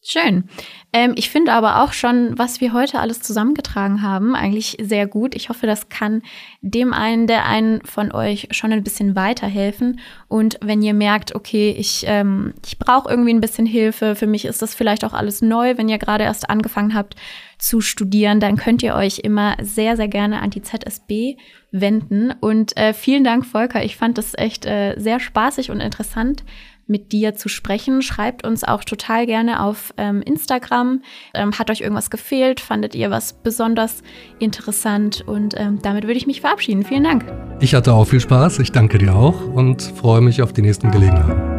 [0.09, 0.45] Schön.
[0.93, 5.35] Ähm, ich finde aber auch schon, was wir heute alles zusammengetragen haben, eigentlich sehr gut.
[5.35, 6.21] Ich hoffe, das kann
[6.61, 9.99] dem einen, der einen von euch schon ein bisschen weiterhelfen.
[10.29, 14.45] Und wenn ihr merkt, okay, ich, ähm, ich brauche irgendwie ein bisschen Hilfe, für mich
[14.45, 17.17] ist das vielleicht auch alles neu, wenn ihr gerade erst angefangen habt
[17.59, 21.35] zu studieren, dann könnt ihr euch immer sehr, sehr gerne an die ZSB
[21.73, 22.31] wenden.
[22.39, 23.83] Und äh, vielen Dank, Volker.
[23.83, 26.45] Ich fand das echt äh, sehr spaßig und interessant
[26.87, 28.01] mit dir zu sprechen.
[28.01, 31.01] Schreibt uns auch total gerne auf ähm, Instagram.
[31.33, 32.59] Ähm, hat euch irgendwas gefehlt?
[32.59, 34.01] Fandet ihr was besonders
[34.39, 35.23] interessant?
[35.25, 36.83] Und ähm, damit würde ich mich verabschieden.
[36.83, 37.25] Vielen Dank.
[37.59, 38.59] Ich hatte auch viel Spaß.
[38.59, 41.57] Ich danke dir auch und freue mich auf die nächsten Gelegenheiten.